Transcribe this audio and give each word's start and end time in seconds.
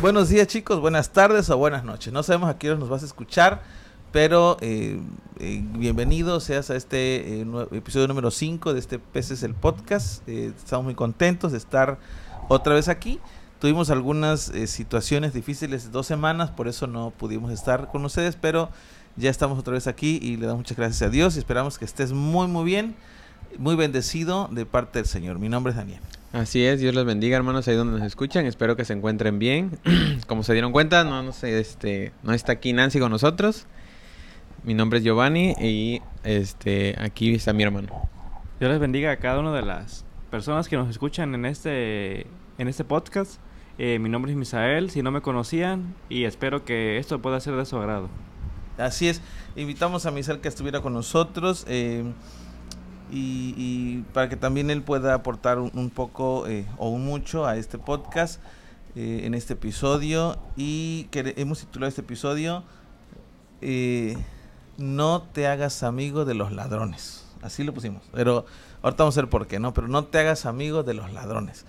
buenos 0.00 0.28
días 0.28 0.46
chicos, 0.46 0.80
buenas 0.80 1.10
tardes 1.10 1.50
o 1.50 1.56
buenas 1.56 1.82
noches. 1.84 2.12
No 2.12 2.22
sabemos 2.22 2.48
a 2.48 2.56
hora 2.68 2.78
nos 2.78 2.88
vas 2.88 3.02
a 3.02 3.06
escuchar, 3.06 3.62
pero 4.12 4.56
eh, 4.60 5.00
eh, 5.40 5.62
bienvenido 5.72 6.38
seas 6.40 6.70
a 6.70 6.76
este 6.76 7.40
eh, 7.40 7.46
episodio 7.72 8.06
número 8.06 8.30
5 8.30 8.74
de 8.74 8.78
este 8.78 8.98
Peces 8.98 9.42
el 9.42 9.54
Podcast. 9.54 10.26
estamos 10.28 10.84
muy 10.84 10.94
contentos 10.94 11.52
de 11.52 11.58
estar 11.58 11.98
otra 12.48 12.74
vez 12.74 12.88
aquí. 12.88 13.18
Tuvimos 13.58 13.90
algunas 13.90 14.52
situaciones 14.66 15.34
difíciles 15.34 15.90
dos 15.90 16.06
semanas, 16.06 16.50
por 16.50 16.68
eso 16.68 16.86
no 16.86 17.10
pudimos 17.10 17.50
estar 17.50 17.88
con 17.88 18.04
ustedes, 18.04 18.36
pero 18.36 18.70
ya 19.16 19.30
estamos 19.30 19.58
otra 19.58 19.72
vez 19.72 19.88
aquí 19.88 20.20
y 20.22 20.36
le 20.36 20.46
damos 20.46 20.60
muchas 20.60 20.76
gracias 20.76 21.02
a 21.02 21.10
Dios 21.10 21.34
y 21.34 21.40
esperamos 21.40 21.76
que 21.76 21.84
estés 21.84 22.12
muy 22.12 22.46
muy 22.46 22.64
bien, 22.64 22.94
muy 23.58 23.74
bendecido 23.74 24.48
de 24.52 24.64
parte 24.64 25.00
del 25.00 25.06
Señor. 25.06 25.40
Mi 25.40 25.48
nombre 25.48 25.72
es 25.72 25.76
Daniel. 25.76 26.00
Así 26.32 26.62
es, 26.62 26.78
Dios 26.78 26.94
los 26.94 27.06
bendiga, 27.06 27.38
hermanos, 27.38 27.66
ahí 27.68 27.74
donde 27.74 27.98
nos 27.98 28.06
escuchan. 28.06 28.44
Espero 28.44 28.76
que 28.76 28.84
se 28.84 28.92
encuentren 28.92 29.38
bien. 29.38 29.78
Como 30.26 30.42
se 30.42 30.52
dieron 30.52 30.72
cuenta, 30.72 31.02
no, 31.04 31.22
no 31.22 31.32
sé, 31.32 31.58
este, 31.58 32.12
no 32.22 32.34
está 32.34 32.52
aquí 32.52 32.74
Nancy 32.74 33.00
con 33.00 33.10
nosotros. 33.10 33.66
Mi 34.62 34.74
nombre 34.74 34.98
es 34.98 35.04
Giovanni 35.04 35.54
y 35.58 36.02
este, 36.24 36.96
aquí 36.98 37.34
está 37.34 37.54
mi 37.54 37.62
hermano. 37.62 37.88
Dios 38.60 38.70
les 38.70 38.78
bendiga 38.78 39.10
a 39.10 39.16
cada 39.16 39.40
una 39.40 39.54
de 39.54 39.62
las 39.62 40.04
personas 40.30 40.68
que 40.68 40.76
nos 40.76 40.90
escuchan 40.90 41.34
en 41.34 41.46
este, 41.46 42.26
en 42.58 42.68
este 42.68 42.84
podcast. 42.84 43.40
Eh, 43.78 43.98
mi 43.98 44.10
nombre 44.10 44.30
es 44.30 44.36
Misael, 44.36 44.90
si 44.90 45.02
no 45.02 45.10
me 45.10 45.22
conocían, 45.22 45.94
y 46.10 46.24
espero 46.24 46.64
que 46.64 46.98
esto 46.98 47.22
pueda 47.22 47.40
ser 47.40 47.54
de 47.54 47.64
su 47.64 47.78
agrado. 47.78 48.10
Así 48.76 49.08
es, 49.08 49.22
invitamos 49.56 50.04
a 50.04 50.10
Misael 50.10 50.40
que 50.40 50.48
estuviera 50.48 50.82
con 50.82 50.92
nosotros. 50.92 51.64
Eh, 51.68 52.04
y, 53.10 54.04
para 54.12 54.28
que 54.28 54.36
también 54.36 54.70
él 54.70 54.82
pueda 54.82 55.14
aportar 55.14 55.58
un, 55.58 55.90
poco 55.90 56.46
eh, 56.46 56.66
o 56.76 56.88
un 56.88 57.04
mucho 57.04 57.46
a 57.46 57.56
este 57.56 57.78
podcast 57.78 58.40
eh, 58.96 59.22
en 59.24 59.34
este 59.34 59.54
episodio 59.54 60.38
y 60.56 61.04
que 61.10 61.34
hemos 61.36 61.60
titulado 61.60 61.88
este 61.88 62.00
episodio 62.00 62.64
eh, 63.60 64.16
No 64.76 65.22
te 65.22 65.46
hagas 65.46 65.82
amigo 65.82 66.24
de 66.24 66.34
los 66.34 66.52
ladrones. 66.52 67.24
Así 67.42 67.64
lo 67.64 67.72
pusimos, 67.72 68.02
pero 68.12 68.46
ahorita 68.82 69.04
vamos 69.04 69.16
a 69.16 69.20
ver 69.22 69.30
por 69.30 69.46
qué, 69.46 69.58
¿no? 69.58 69.72
Pero 69.72 69.88
no 69.88 70.04
te 70.04 70.18
hagas 70.18 70.46
amigo 70.46 70.82
de 70.82 70.94
los 70.94 71.12
ladrones. 71.12 71.64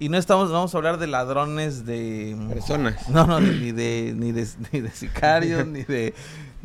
Y 0.00 0.08
no 0.08 0.18
estamos, 0.18 0.50
vamos 0.50 0.74
a 0.74 0.78
hablar 0.78 0.98
de 0.98 1.06
ladrones 1.06 1.86
de... 1.86 2.36
Personas. 2.48 3.08
No, 3.08 3.24
no, 3.24 3.40
ni 3.40 3.70
de, 3.70 4.14
ni 4.16 4.32
de, 4.32 4.48
ni 4.72 4.80
de 4.80 4.90
sicarios, 4.90 5.66
ni 5.66 5.84
de... 5.84 6.14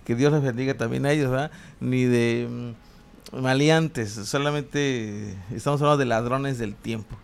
Que 0.03 0.15
Dios 0.15 0.31
les 0.31 0.41
bendiga 0.41 0.73
también 0.73 1.05
a 1.05 1.11
ellos, 1.11 1.29
¿verdad? 1.29 1.51
Ni 1.79 2.05
de 2.05 2.47
mm, 2.49 2.86
maleantes, 3.31 4.11
solamente 4.11 5.35
estamos 5.53 5.81
hablando 5.81 5.97
de 5.97 6.05
ladrones 6.05 6.57
del 6.57 6.75
tiempo. 6.75 7.15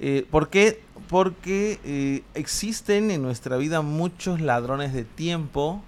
Eh, 0.00 0.26
¿Por 0.30 0.48
qué? 0.48 0.82
Porque 1.08 1.80
eh, 1.84 2.22
existen 2.34 3.10
en 3.10 3.22
nuestra 3.22 3.56
vida 3.56 3.80
muchos 3.80 4.40
ladrones 4.40 4.92
de 4.92 5.04
tiempo 5.04 5.82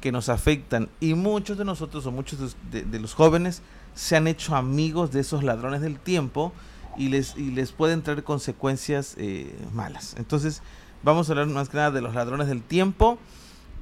que 0.00 0.12
nos 0.12 0.28
afectan 0.28 0.88
y 1.00 1.14
muchos 1.14 1.56
de 1.56 1.64
nosotros 1.64 2.04
o 2.06 2.12
muchos 2.12 2.56
de, 2.70 3.00
los 3.00 3.14
jóvenes 3.14 3.62
se 3.94 4.16
han 4.16 4.26
hecho 4.26 4.54
amigos 4.54 5.10
de 5.10 5.20
esos 5.20 5.42
ladrones 5.42 5.80
del 5.80 5.98
tiempo 5.98 6.52
y 6.98 7.08
les, 7.08 7.36
y 7.36 7.50
les 7.50 7.72
pueden 7.72 8.02
traer 8.02 8.22
consecuencias 8.22 9.14
eh, 9.18 9.56
malas. 9.72 10.14
Entonces 10.18 10.62
vamos 11.02 11.28
a 11.28 11.32
hablar 11.32 11.46
más 11.46 11.70
que 11.70 11.78
nada 11.78 11.90
de 11.90 12.02
los 12.02 12.14
ladrones 12.14 12.48
del 12.48 12.62
tiempo, 12.62 13.18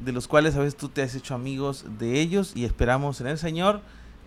de 0.05 0.13
los 0.13 0.29
cuales 0.29 0.55
a 0.55 0.61
veces 0.61 0.77
tú 0.77 0.89
te 0.89 1.03
has 1.03 1.15
hecho 1.15 1.35
amigos 1.35 1.85
de 1.99 2.21
ellos 2.21 2.53
y 2.55 2.65
esperamos 2.65 3.21
en 3.21 3.27
el 3.27 3.39
Señor 3.39 3.81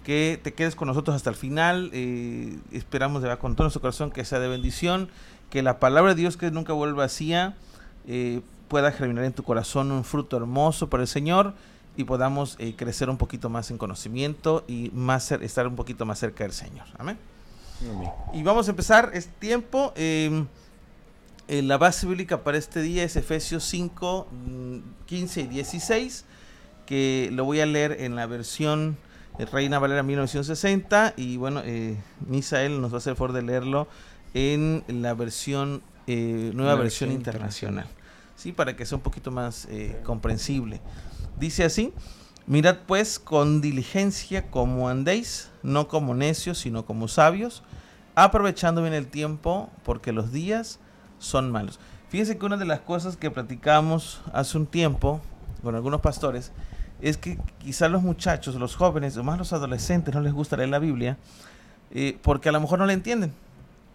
que 0.07 0.39
te 0.41 0.53
quedes 0.53 0.77
con 0.77 0.87
nosotros 0.87 1.17
hasta 1.17 1.29
el 1.29 1.35
final. 1.35 1.89
Eh, 1.91 2.57
esperamos 2.71 3.21
de 3.21 3.27
verdad 3.27 3.41
con 3.41 3.57
todo 3.57 3.65
nuestro 3.65 3.81
corazón 3.81 4.09
que 4.09 4.23
sea 4.23 4.39
de 4.39 4.47
bendición, 4.47 5.09
que 5.49 5.61
la 5.61 5.79
palabra 5.79 6.15
de 6.15 6.21
Dios 6.21 6.37
que 6.37 6.49
nunca 6.49 6.71
vuelva 6.71 7.03
vacía 7.03 7.57
eh, 8.07 8.39
pueda 8.69 8.93
germinar 8.93 9.25
en 9.25 9.33
tu 9.33 9.43
corazón 9.43 9.91
un 9.91 10.05
fruto 10.05 10.37
hermoso 10.37 10.89
para 10.89 11.03
el 11.03 11.09
Señor 11.09 11.55
y 11.97 12.05
podamos 12.05 12.55
eh, 12.57 12.73
crecer 12.77 13.09
un 13.09 13.17
poquito 13.17 13.49
más 13.49 13.69
en 13.69 13.77
conocimiento 13.77 14.63
y 14.65 14.91
más 14.93 15.29
estar 15.33 15.67
un 15.67 15.75
poquito 15.75 16.05
más 16.05 16.19
cerca 16.19 16.45
del 16.45 16.53
Señor. 16.53 16.85
Amén. 16.97 17.17
Y 18.33 18.43
vamos 18.43 18.69
a 18.69 18.71
empezar 18.71 19.11
este 19.13 19.33
tiempo. 19.39 19.91
Em, 19.97 20.47
la 21.49 21.77
base 21.77 22.07
bíblica 22.07 22.45
para 22.45 22.57
este 22.57 22.81
día 22.81 23.03
es 23.03 23.17
Efesios 23.17 23.65
5, 23.65 24.25
15 25.05 25.41
mm, 25.41 25.45
y 25.45 25.47
16, 25.49 26.23
que 26.85 27.29
lo 27.33 27.43
voy 27.43 27.59
a 27.59 27.65
leer 27.65 27.97
en 27.99 28.15
la 28.15 28.25
versión 28.25 28.95
Reina 29.45 29.79
Valera 29.79 30.03
1960 30.03 31.13
y 31.15 31.37
bueno, 31.37 31.61
eh, 31.63 31.95
Misael 32.27 32.81
nos 32.81 32.91
va 32.91 32.95
a 32.95 32.97
hacer 32.97 33.15
favor 33.15 33.33
de 33.33 33.43
leerlo 33.43 33.87
en 34.33 34.83
la 34.87 35.13
versión, 35.13 35.81
eh, 36.07 36.51
nueva 36.53 36.75
versión, 36.75 37.11
internacional, 37.11 37.87
¿sí? 38.35 38.51
Para 38.51 38.75
que 38.75 38.85
sea 38.85 38.97
un 38.97 39.03
poquito 39.03 39.31
más 39.31 39.67
eh, 39.69 39.99
comprensible. 40.03 40.81
Dice 41.39 41.63
así, 41.63 41.93
mirad 42.47 42.77
pues 42.87 43.19
con 43.19 43.61
diligencia 43.61 44.49
como 44.49 44.89
andéis, 44.89 45.49
no 45.63 45.87
como 45.87 46.15
necios, 46.15 46.57
sino 46.57 46.85
como 46.85 47.07
sabios, 47.07 47.63
aprovechando 48.15 48.81
bien 48.81 48.93
el 48.93 49.07
tiempo, 49.07 49.69
porque 49.83 50.11
los 50.11 50.31
días 50.31 50.79
son 51.19 51.51
malos. 51.51 51.79
Fíjense 52.09 52.37
que 52.37 52.45
una 52.45 52.57
de 52.57 52.65
las 52.65 52.79
cosas 52.79 53.17
que 53.17 53.29
platicamos 53.29 54.21
hace 54.33 54.57
un 54.57 54.65
tiempo 54.65 55.21
con 55.61 55.75
algunos 55.75 56.01
pastores, 56.01 56.51
es 57.01 57.17
que 57.17 57.37
quizás 57.59 57.91
los 57.91 58.01
muchachos, 58.01 58.55
los 58.55 58.75
jóvenes, 58.75 59.17
o 59.17 59.23
más 59.23 59.37
los 59.37 59.53
adolescentes, 59.53 60.13
no 60.13 60.21
les 60.21 60.33
gusta 60.33 60.57
leer 60.57 60.69
la 60.69 60.79
Biblia, 60.79 61.17
eh, 61.91 62.17
porque 62.21 62.49
a 62.49 62.51
lo 62.51 62.59
mejor 62.59 62.79
no 62.79 62.85
la 62.85 62.93
entienden. 62.93 63.33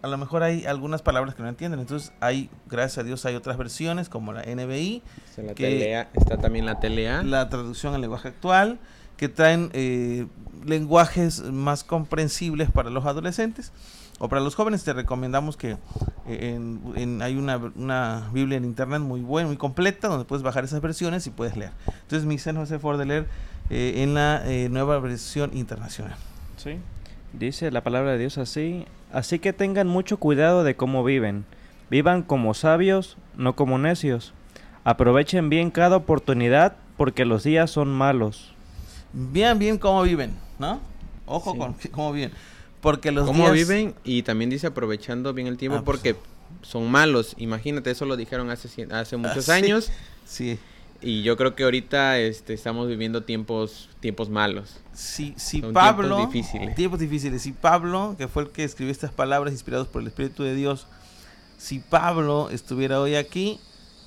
A 0.01 0.07
lo 0.07 0.17
mejor 0.17 0.43
hay 0.43 0.65
algunas 0.65 1.01
palabras 1.01 1.33
que 1.33 1.43
no 1.43 1.49
entienden. 1.49 1.79
Entonces, 1.79 2.11
hay, 2.19 2.49
gracias 2.69 2.97
a 2.97 3.03
Dios, 3.03 3.25
hay 3.25 3.35
otras 3.35 3.57
versiones 3.57 4.09
como 4.09 4.33
la 4.33 4.41
NBI. 4.41 5.01
está 6.13 6.37
también 6.37 6.65
la 6.65 6.79
TLA. 6.79 7.23
La 7.23 7.47
traducción 7.47 7.93
al 7.93 8.01
lenguaje 8.01 8.27
actual, 8.27 8.79
que 9.15 9.29
traen 9.29 9.69
eh, 9.71 10.27
lenguajes 10.65 11.43
más 11.43 11.85
comprensibles 11.85 12.69
para 12.69 12.89
los 12.89 13.05
adolescentes 13.05 13.71
o 14.19 14.29
para 14.29 14.41
los 14.41 14.55
jóvenes 14.55 14.83
te 14.83 14.93
recomendamos 14.93 15.57
que 15.57 15.77
en, 16.27 17.21
hay 17.21 17.35
una, 17.35 17.57
una, 17.75 18.29
Biblia 18.31 18.57
en 18.57 18.65
internet 18.65 19.01
muy 19.01 19.21
buena, 19.21 19.47
muy 19.47 19.57
completa, 19.57 20.07
donde 20.07 20.25
puedes 20.25 20.43
bajar 20.43 20.63
esas 20.63 20.81
versiones 20.81 21.27
y 21.27 21.31
puedes 21.31 21.57
leer. 21.57 21.71
Entonces, 22.03 22.25
mi 22.25 22.37
no 22.53 22.61
hace 22.61 22.79
favor 22.79 22.97
de 22.97 23.05
leer 23.05 23.27
eh, 23.69 23.95
en 23.97 24.13
la 24.13 24.41
eh, 24.45 24.69
nueva 24.69 24.99
versión 24.99 25.55
internacional. 25.55 26.15
Sí, 26.57 26.77
dice 27.33 27.71
la 27.71 27.83
palabra 27.83 28.11
de 28.11 28.19
Dios 28.19 28.37
así: 28.37 28.85
Así 29.11 29.39
que 29.39 29.53
tengan 29.53 29.87
mucho 29.87 30.17
cuidado 30.17 30.63
de 30.63 30.75
cómo 30.75 31.03
viven. 31.03 31.45
Vivan 31.89 32.23
como 32.23 32.53
sabios, 32.53 33.17
no 33.35 33.55
como 33.55 33.77
necios. 33.77 34.33
Aprovechen 34.83 35.49
bien 35.49 35.71
cada 35.71 35.97
oportunidad 35.97 36.75
porque 36.97 37.25
los 37.25 37.43
días 37.43 37.69
son 37.69 37.93
malos. 37.93 38.53
Vean 39.13 39.59
bien 39.59 39.77
cómo 39.77 40.01
viven, 40.03 40.33
¿no? 40.57 40.79
Ojo 41.25 41.55
con 41.57 41.75
cómo 41.91 42.11
viven. 42.11 42.31
Porque 42.83 43.13
los 43.13 43.25
¿Cómo 43.25 43.49
viven? 43.49 43.95
Y 44.03 44.23
también 44.23 44.49
dice 44.49 44.67
aprovechando 44.67 45.33
bien 45.33 45.47
el 45.47 45.55
tiempo 45.55 45.77
ah, 45.77 45.83
pues 45.85 45.99
porque 45.99 46.15
son 46.63 46.91
malos. 46.91 47.33
Imagínate, 47.37 47.89
eso 47.89 48.05
lo 48.05 48.17
dijeron 48.17 48.49
hace, 48.49 48.87
hace 48.91 49.15
muchos 49.15 49.47
ah, 49.47 49.53
años. 49.53 49.89
Sí. 50.25 50.59
Y 51.01 51.23
yo 51.23 51.37
creo 51.37 51.55
que 51.55 51.63
ahorita 51.63 52.19
este, 52.19 52.53
estamos 52.53 52.89
viviendo 52.89 53.23
tiempos 53.23 53.89
tiempos 54.01 54.29
malos. 54.29 54.81
Sí, 54.93 55.33
sí, 55.37 55.61
Pablo. 55.61 56.17
Tiempos 56.17 56.33
difíciles. 56.33 56.75
Tiempos 56.75 56.99
difíciles. 56.99 57.41
Si 57.41 57.53
Pablo, 57.53 58.15
que 58.17 58.27
fue 58.27 58.43
el 58.43 58.49
que 58.49 58.65
escribió 58.65 58.91
estas 58.91 59.11
palabras 59.11 59.53
inspiradas 59.53 59.87
por 59.87 60.01
el 60.01 60.09
Espíritu 60.09 60.43
de 60.43 60.53
Dios, 60.53 60.85
si 61.57 61.79
Pablo 61.79 62.49
estuviera 62.49 62.99
hoy 62.99 63.15
aquí, 63.15 63.61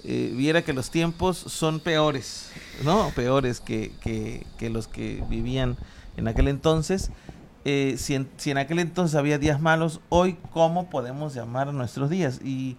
eh, 0.04 0.34
viera 0.36 0.60
que 0.60 0.74
los 0.74 0.90
tiempos 0.90 1.38
son 1.38 1.80
peores, 1.80 2.50
¿no? 2.84 3.10
Peores 3.16 3.60
que, 3.60 3.90
que, 4.02 4.46
que 4.58 4.68
los 4.68 4.86
que 4.86 5.24
vivían 5.30 5.78
en 6.18 6.28
aquel 6.28 6.48
entonces. 6.48 7.10
Eh, 7.68 7.96
si, 7.98 8.14
en, 8.14 8.58
aquel 8.58 8.78
entonces 8.78 9.16
había 9.16 9.38
días 9.38 9.60
malos, 9.60 10.00
hoy 10.08 10.36
cómo 10.52 10.88
podemos 10.88 11.34
llamar 11.34 11.68
a 11.68 11.72
nuestros 11.72 12.08
días. 12.08 12.40
¿Y 12.44 12.76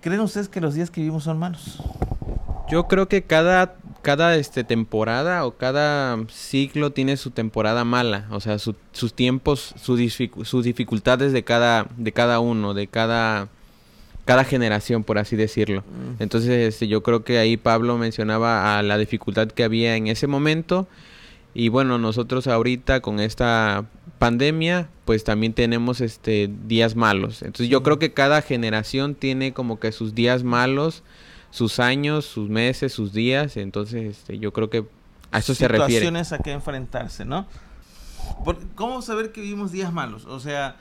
creen 0.00 0.20
ustedes 0.20 0.48
que 0.48 0.62
los 0.62 0.72
días 0.72 0.90
que 0.90 1.02
vivimos 1.02 1.24
son 1.24 1.38
malos? 1.38 1.82
Yo 2.70 2.88
creo 2.88 3.06
que 3.06 3.20
cada, 3.24 3.74
cada 4.00 4.34
este, 4.36 4.64
temporada 4.64 5.44
o 5.44 5.58
cada 5.58 6.16
ciclo 6.30 6.90
tiene 6.90 7.18
su 7.18 7.32
temporada 7.32 7.84
mala, 7.84 8.26
o 8.30 8.40
sea, 8.40 8.58
sus 8.58 9.12
tiempos, 9.14 9.74
sus 9.76 10.64
dificultades 10.64 11.34
de 11.34 11.44
cada, 11.44 11.86
de 11.98 12.12
cada 12.12 12.40
uno, 12.40 12.72
de 12.72 12.86
cada, 12.86 13.48
cada 14.24 14.44
generación, 14.44 15.04
por 15.04 15.18
así 15.18 15.36
decirlo. 15.36 15.82
Mm. 15.82 16.22
Entonces, 16.22 16.74
este, 16.74 16.88
yo 16.88 17.02
creo 17.02 17.24
que 17.24 17.36
ahí 17.36 17.58
Pablo 17.58 17.98
mencionaba 17.98 18.78
a 18.78 18.82
la 18.82 18.96
dificultad 18.96 19.48
que 19.48 19.64
había 19.64 19.96
en 19.96 20.06
ese 20.06 20.26
momento. 20.28 20.88
Y 21.52 21.68
bueno, 21.68 21.98
nosotros 21.98 22.46
ahorita 22.46 23.00
con 23.00 23.20
esta 23.20 23.84
pandemia, 24.18 24.88
pues 25.04 25.24
también 25.24 25.52
tenemos 25.52 26.00
este 26.00 26.50
días 26.66 26.96
malos. 26.96 27.42
Entonces 27.42 27.68
yo 27.68 27.82
creo 27.82 27.98
que 27.98 28.12
cada 28.12 28.42
generación 28.42 29.14
tiene 29.14 29.52
como 29.52 29.78
que 29.80 29.92
sus 29.92 30.14
días 30.14 30.44
malos, 30.44 31.02
sus 31.50 31.78
años, 31.80 32.24
sus 32.24 32.48
meses, 32.48 32.92
sus 32.92 33.12
días. 33.12 33.56
Entonces 33.56 34.18
este, 34.18 34.38
yo 34.38 34.52
creo 34.52 34.70
que 34.70 34.86
a 35.30 35.38
eso 35.38 35.54
se 35.54 35.68
refiere. 35.68 35.92
Situaciones 35.92 36.32
a 36.32 36.38
que 36.38 36.52
enfrentarse, 36.52 37.24
¿no? 37.24 37.46
¿Cómo 38.74 39.02
saber 39.02 39.32
que 39.32 39.40
vivimos 39.40 39.72
días 39.72 39.92
malos? 39.92 40.24
O 40.26 40.40
sea, 40.40 40.76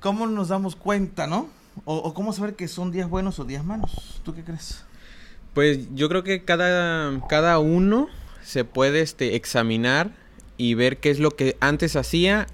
¿cómo 0.00 0.26
nos 0.26 0.48
damos 0.48 0.76
cuenta, 0.76 1.26
no? 1.26 1.48
O, 1.84 1.96
o, 1.96 2.14
cómo 2.14 2.32
saber 2.32 2.56
que 2.56 2.68
son 2.68 2.90
días 2.90 3.08
buenos 3.08 3.38
o 3.38 3.44
días 3.44 3.64
malos? 3.64 4.20
¿Tú 4.24 4.34
qué 4.34 4.42
crees? 4.42 4.84
Pues 5.52 5.94
yo 5.94 6.08
creo 6.08 6.22
que 6.22 6.44
cada, 6.44 7.20
cada 7.28 7.58
uno 7.58 8.08
se 8.42 8.64
puede 8.64 9.00
este, 9.00 9.36
examinar 9.36 10.10
y 10.56 10.74
ver 10.74 10.98
qué 10.98 11.10
es 11.10 11.18
lo 11.18 11.30
que 11.30 11.56
antes 11.60 11.96
hacía 11.96 12.46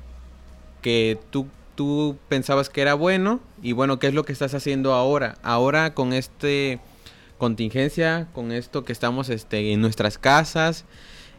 que 0.81 1.19
tú, 1.31 1.47
tú 1.75 2.17
pensabas 2.29 2.69
que 2.69 2.83
era 2.83 2.95
bueno 2.95 3.41
y 3.63 3.73
bueno, 3.73 3.99
qué 3.99 4.09
es 4.09 4.15
lo 4.15 4.25
que 4.25 4.33
estás 4.33 4.55
haciendo 4.55 4.95
ahora. 4.95 5.39
Ahora 5.43 5.95
con 5.95 6.13
este 6.13 6.81
contingencia, 7.39 8.29
con 8.35 8.53
esto 8.53 8.85
que 8.85 8.93
estamos 8.93 9.29
este, 9.29 9.73
en 9.73 9.81
nuestras 9.81 10.19
casas, 10.19 10.85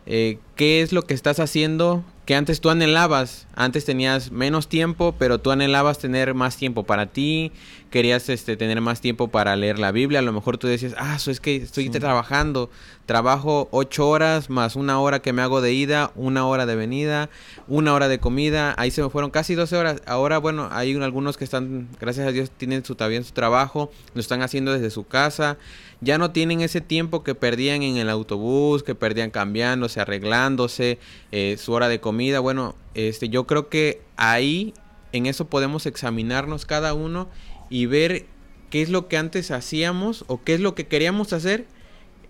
eh, 0.06 0.38
qué 0.56 0.82
es 0.82 0.92
lo 0.92 1.04
que 1.04 1.14
estás 1.14 1.40
haciendo 1.40 2.04
que 2.26 2.36
antes 2.36 2.62
tú 2.62 2.70
anhelabas, 2.70 3.48
antes 3.54 3.84
tenías 3.84 4.32
menos 4.32 4.70
tiempo, 4.70 5.14
pero 5.20 5.40
tú 5.40 5.52
anhelabas 5.52 6.00
tener 6.00 6.34
más 6.34 6.56
tiempo 6.56 6.84
para 6.84 7.08
ti, 7.08 7.52
querías 7.90 8.30
este, 8.30 8.56
tener 8.56 8.80
más 8.80 9.02
tiempo 9.02 9.28
para 9.28 9.56
leer 9.58 9.78
la 9.78 9.92
Biblia, 9.92 10.20
a 10.20 10.22
lo 10.22 10.32
mejor 10.32 10.58
tú 10.58 10.68
decías, 10.68 10.96
ah, 10.98 11.16
eso 11.18 11.32
es 11.32 11.42
que 11.42 11.58
estoy 11.58 11.90
trabajando, 11.90 12.70
trabajo 13.06 13.68
ocho 13.72 14.08
horas 14.08 14.50
más 14.50 14.78
una 14.78 15.00
hora 15.00 15.22
que 15.22 15.34
me 15.34 15.42
hago 15.42 15.60
de 15.60 15.74
ida, 15.74 16.12
una 16.16 16.46
hora 16.48 16.66
de 16.66 16.76
venida, 16.76 17.30
una 17.68 17.94
hora 17.94 18.08
de 18.08 18.20
comida, 18.20 18.74
ahí 18.78 18.90
se 18.90 19.04
me 19.04 19.10
fueron 19.10 19.30
casi 19.30 19.56
12 19.56 19.76
horas, 19.76 20.02
ahora 20.06 20.38
bueno, 20.38 20.70
hay 20.72 20.96
algunos 20.96 21.36
que 21.36 21.44
están, 21.44 21.90
gracias 22.00 22.26
a 22.26 22.32
Dios, 22.32 22.52
tienen 22.52 22.86
su, 22.86 22.96
también 22.96 23.26
su 23.26 23.34
trabajo, 23.34 23.92
lo 24.14 24.22
están 24.22 24.42
haciendo 24.42 24.72
desde 24.72 24.90
su 24.90 25.06
casa, 25.06 25.58
ya 26.04 26.18
no 26.18 26.32
tienen 26.32 26.62
ese 26.62 26.82
tiempo 26.82 27.24
que 27.24 27.36
perdían 27.36 27.82
en 27.82 27.98
el 27.98 28.10
autobús, 28.10 28.84
que 28.84 28.96
perdían 28.96 29.32
cambiándose, 29.32 30.00
arreglándose, 30.00 31.00
eh, 31.32 31.56
su 31.58 31.72
hora 31.74 31.88
de 31.88 32.00
comida. 32.00 32.40
Bueno, 32.40 32.76
este, 32.94 33.30
yo 33.30 33.48
creo 33.48 33.70
que 33.70 34.02
ahí 34.18 34.74
en 35.12 35.26
eso 35.26 35.48
podemos 35.48 35.86
examinarnos 35.86 36.66
cada 36.66 36.94
uno 36.94 37.30
y 37.70 37.86
ver 37.86 38.26
qué 38.70 38.82
es 38.82 38.90
lo 38.90 39.08
que 39.08 39.18
antes 39.18 39.52
hacíamos 39.52 40.26
o 40.28 40.44
qué 40.44 40.56
es 40.56 40.60
lo 40.60 40.76
que 40.76 40.88
queríamos 40.88 41.32
hacer 41.34 41.66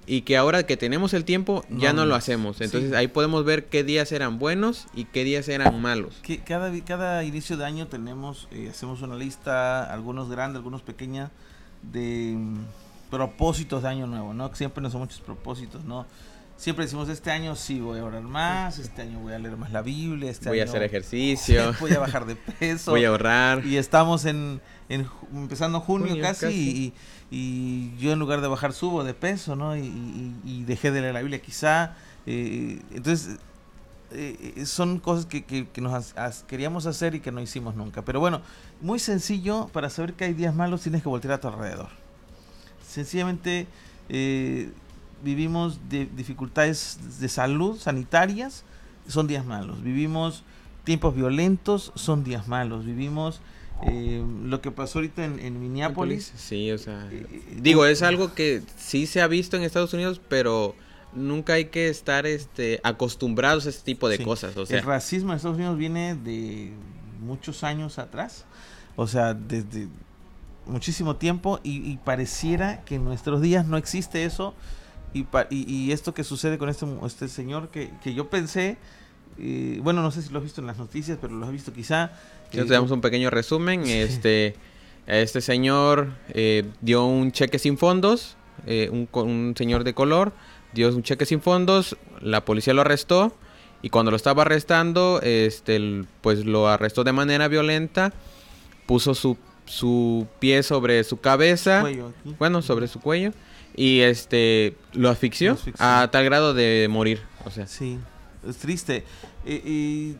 y 0.06 0.22
que 0.22 0.36
ahora 0.36 0.64
que 0.64 0.76
tenemos 0.76 1.14
el 1.14 1.24
tiempo 1.24 1.64
ya 1.70 1.94
no, 1.94 2.06
lo 2.06 2.16
hacemos. 2.16 2.60
Entonces 2.62 2.94
ahí 2.94 3.08
podemos 3.08 3.46
ver 3.46 3.66
qué 3.66 3.84
días 3.84 4.12
eran 4.12 4.38
buenos 4.38 4.86
y 4.94 5.06
qué 5.06 5.24
días 5.24 5.48
eran 5.48 5.82
malos. 5.82 6.20
Que 6.22 6.40
cada, 6.40 6.72
cada 6.84 7.24
inicio 7.24 7.56
de 7.58 7.66
año 7.66 7.88
tenemos, 7.88 8.48
eh, 8.52 8.68
hacemos 8.70 9.02
una 9.02 9.16
lista, 9.16 9.92
algunos 9.92 10.30
grandes, 10.30 10.58
algunos 10.58 10.82
pequeñas, 10.82 11.32
de 11.82 12.38
propósitos 13.14 13.84
de 13.84 13.90
año 13.90 14.08
nuevo, 14.08 14.34
¿no? 14.34 14.54
Siempre 14.56 14.82
nos 14.82 14.92
son 14.92 15.02
muchos 15.02 15.22
propósitos, 15.22 15.86
¿no? 15.86 16.08
Siempre 16.58 16.86
decimos, 16.86 17.10
este 17.10 17.30
año 17.30 17.56
sí 17.56 17.80
voy 17.80 18.00
a 18.00 18.06
orar 18.06 18.24
más, 18.24 18.80
este 18.80 19.04
año 19.04 19.20
voy 19.20 19.34
a 19.34 19.40
leer 19.40 19.56
más 19.56 19.72
la 19.72 19.84
Biblia, 19.84 20.32
este 20.32 20.50
voy 20.50 20.62
a 20.62 20.64
hacer 20.64 20.82
ejercicio, 20.82 21.76
voy 21.80 21.94
a 21.94 22.00
bajar 22.00 22.26
de 22.26 22.36
peso, 22.36 22.90
voy 22.90 23.06
a 23.06 23.10
ahorrar. 23.10 23.64
Y 23.68 23.78
estamos 23.78 24.26
en, 24.26 24.62
empezando 24.90 25.80
junio, 25.80 26.20
casi, 26.20 26.92
Y, 27.30 27.96
yo 27.98 28.12
en 28.14 28.18
lugar 28.18 28.42
de 28.42 28.48
bajar 28.48 28.74
subo 28.74 29.04
de 29.04 29.14
peso, 29.14 29.56
¿no? 29.56 29.78
Y, 29.78 30.64
dejé 30.66 30.90
de 30.90 31.02
leer 31.02 31.14
la 31.14 31.22
Biblia 31.22 31.40
quizá. 31.40 31.96
Eh, 32.26 32.82
entonces, 32.96 33.38
eh, 34.12 34.64
son 34.66 35.00
cosas 35.00 35.28
que, 35.28 35.44
que, 35.44 35.82
nos 35.82 36.16
queríamos 36.48 36.88
hacer 36.88 37.14
y 37.14 37.20
que 37.20 37.32
no 37.32 37.42
hicimos 37.42 37.76
nunca. 37.76 38.04
Pero 38.04 38.20
bueno, 38.20 38.42
muy 38.82 38.98
sencillo, 38.98 39.70
para 39.72 39.92
saber 39.92 40.14
que 40.14 40.26
hay 40.26 40.34
días 40.34 40.56
malos 40.56 40.82
tienes 40.82 41.04
que 41.04 41.10
voltear 41.10 41.36
a 41.36 41.40
tu 41.40 41.48
alrededor 41.48 42.03
sencillamente 42.94 43.68
eh, 44.10 44.70
vivimos 45.24 45.80
de 45.90 46.06
dificultades 46.06 47.20
de 47.20 47.28
salud 47.28 47.78
sanitarias, 47.80 48.64
son 49.08 49.28
días 49.28 49.46
malos. 49.46 49.82
Vivimos 49.84 50.44
tiempos 50.84 51.16
violentos, 51.16 51.92
son 51.96 52.24
días 52.24 52.48
malos. 52.48 52.86
Vivimos 52.86 53.42
eh, 53.88 54.24
lo 54.44 54.62
que 54.62 54.72
pasó 54.72 55.00
ahorita 55.00 55.26
en, 55.26 55.60
Minneapolis. 55.60 56.32
Sí, 56.36 56.72
o 56.72 56.78
sea, 56.78 57.10
eh, 57.12 57.26
digo, 57.62 57.86
es 57.86 58.02
algo 58.04 58.34
que 58.34 58.62
sí 58.78 59.08
se 59.08 59.22
ha 59.22 59.28
visto 59.28 59.58
en 59.58 59.64
Estados 59.64 59.94
Unidos, 59.94 60.22
pero 60.30 60.76
nunca 61.14 61.54
hay 61.54 61.66
que 61.66 61.90
estar 61.90 62.26
este 62.26 62.80
acostumbrados 62.84 63.66
a 63.66 63.70
este 63.70 63.84
tipo 63.84 64.08
de 64.10 64.20
cosas. 64.20 64.56
O 64.58 64.66
sea, 64.66 64.78
el 64.78 64.86
racismo 64.86 65.32
en 65.32 65.38
Estados 65.38 65.58
Unidos 65.58 65.78
viene 65.78 66.16
de 66.16 66.74
muchos 67.22 67.64
años 67.64 67.98
atrás. 67.98 68.46
O 68.96 69.08
sea, 69.08 69.34
desde 69.34 69.88
muchísimo 70.66 71.16
tiempo 71.16 71.60
y, 71.64 71.98
pareciera 71.98 72.84
que 72.86 72.96
en 72.96 73.04
nuestros 73.04 73.42
días 73.42 73.66
no 73.68 73.78
existe 73.78 74.26
eso. 74.26 74.54
Y, 75.14 75.26
y, 75.50 75.92
esto 75.92 76.14
que 76.14 76.24
sucede 76.24 76.58
con 76.58 76.70
este, 76.70 76.86
este 77.06 77.28
señor 77.28 77.70
que, 77.70 77.92
que 78.04 78.14
yo 78.14 78.30
pensé, 78.30 78.78
eh, 79.38 79.80
bueno, 79.84 80.02
no 80.02 80.12
sé 80.12 80.22
si 80.22 80.32
lo 80.32 80.40
has 80.40 80.44
visto 80.44 80.62
en 80.62 80.68
las 80.68 80.78
noticias, 80.78 81.18
pero 81.22 81.36
lo 81.36 81.46
has 81.46 81.52
visto 81.52 81.72
quizá. 81.72 82.12
te 82.52 82.64
damos 82.66 82.92
un 82.92 83.02
pequeño 83.02 83.30
resumen. 83.30 83.84
Este, 83.86 84.56
este 85.06 85.42
señor 85.42 86.14
eh, 86.30 86.64
dio 86.82 87.06
un 87.06 87.32
cheque 87.32 87.60
sin 87.60 87.78
fondos, 87.78 88.38
eh, 88.66 88.90
un, 88.92 89.08
un 89.12 89.54
señor 89.56 89.84
de 89.84 89.94
color 89.94 90.34
dio 90.74 90.90
un 90.90 91.04
cheque 91.04 91.26
sin 91.26 91.42
fondos, 91.42 91.98
la 92.20 92.46
policía 92.46 92.74
lo 92.74 92.82
arrestó 92.82 93.34
y 93.82 93.90
cuando 93.90 94.12
lo 94.12 94.18
estaba 94.18 94.44
arrestando, 94.44 95.20
este, 95.22 96.06
pues 96.22 96.46
lo 96.46 96.68
arrestó 96.68 97.04
de 97.04 97.12
manera 97.12 97.48
violenta, 97.48 98.14
puso 98.86 99.14
su 99.14 99.38
su 99.66 100.28
pie 100.40 100.64
sobre 100.64 101.04
su 101.04 101.20
cabeza, 101.20 101.84
bueno, 102.38 102.62
sobre 102.62 102.88
su 102.88 103.00
cuello 103.00 103.32
y 103.76 104.02
este 104.02 104.76
lo 104.94 105.10
asfixió, 105.10 105.58
a 105.80 106.10
tal 106.12 106.26
grado 106.26 106.54
de 106.54 106.88
morir, 106.90 107.22
o 107.46 107.52
sea. 107.52 107.68
Sí, 107.68 108.00
es 108.48 108.58
triste. 108.58 109.04
y, 109.46 110.18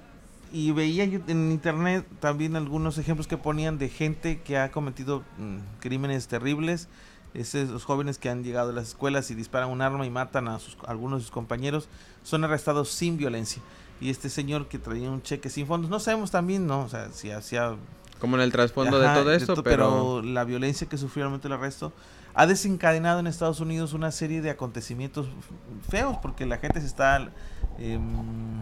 veía 0.72 1.06
yo 1.06 1.20
en 1.28 1.52
internet 1.52 2.06
también 2.20 2.56
algunos 2.56 2.98
ejemplos 2.98 3.28
que 3.28 3.38
ponían 3.38 3.78
de 3.78 3.90
gente 3.90 4.42
que 4.42 4.58
ha 4.58 4.72
cometido 4.72 5.24
mm, 5.38 5.58
crímenes 5.80 6.28
terribles. 6.28 6.88
Esos 7.34 7.84
jóvenes 7.84 8.20
que 8.20 8.30
han 8.30 8.44
llegado 8.44 8.70
a 8.70 8.74
las 8.74 8.90
escuelas 8.90 9.32
y 9.32 9.36
disparan 9.36 9.70
un 9.70 9.82
arma 9.82 10.06
y 10.06 10.12
matan 10.12 10.48
a, 10.48 10.60
sus, 10.60 10.78
algunos 10.86 11.20
de 11.20 11.24
sus 11.24 11.32
compañeros 11.32 11.90
son 12.22 12.44
arrestados 12.44 12.90
sin 12.90 13.18
violencia. 13.18 13.60
Y 14.00 14.12
este 14.12 14.30
señor 14.30 14.68
que 14.68 14.78
traía 14.78 15.10
un 15.10 15.24
cheque 15.24 15.50
sin 15.50 15.66
fondos, 15.66 15.90
no 15.90 16.00
sabemos 16.00 16.30
también, 16.30 16.68
¿no? 16.68 16.82
O 16.82 16.90
sea, 16.90 17.12
si 17.12 17.32
hacía 17.32 17.76
como 18.20 18.36
en 18.38 18.42
el 18.42 18.52
trasfondo 18.52 19.00
de 19.00 19.08
todo 19.10 19.34
esto, 19.34 19.64
pero... 19.64 20.22
la 20.22 20.44
violencia 20.44 20.88
que 20.88 20.98
sufrió 20.98 21.28
el 21.28 21.52
arresto 21.52 21.92
ha 22.34 22.48
desencadenado 22.48 23.20
en 23.20 23.28
Estados 23.28 23.60
Unidos 23.60 23.94
una 23.94 24.12
serie 24.12 24.42
de 24.42 24.50
acontecimientos 24.50 25.28
feos 25.90 26.18
porque 26.22 26.46
la 26.46 26.58
gente 26.58 26.80
se 26.82 26.88
está... 26.88 27.30
Em, 27.78 28.62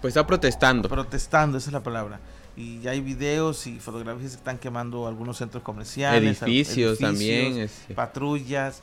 pues 0.00 0.12
está 0.12 0.26
protestando. 0.26 0.88
Protestando, 0.88 1.58
esa 1.58 1.70
es 1.70 1.72
la 1.72 1.82
palabra. 1.82 2.20
Y 2.56 2.86
hay 2.86 3.00
videos 3.00 3.66
y 3.66 3.78
fotografías 3.78 4.32
que 4.32 4.36
están 4.36 4.58
quemando 4.58 5.06
algunos 5.06 5.38
centros 5.38 5.62
comerciales. 5.62 6.42
Edificios, 6.42 6.98
también. 6.98 7.70
Patrullas. 7.94 8.82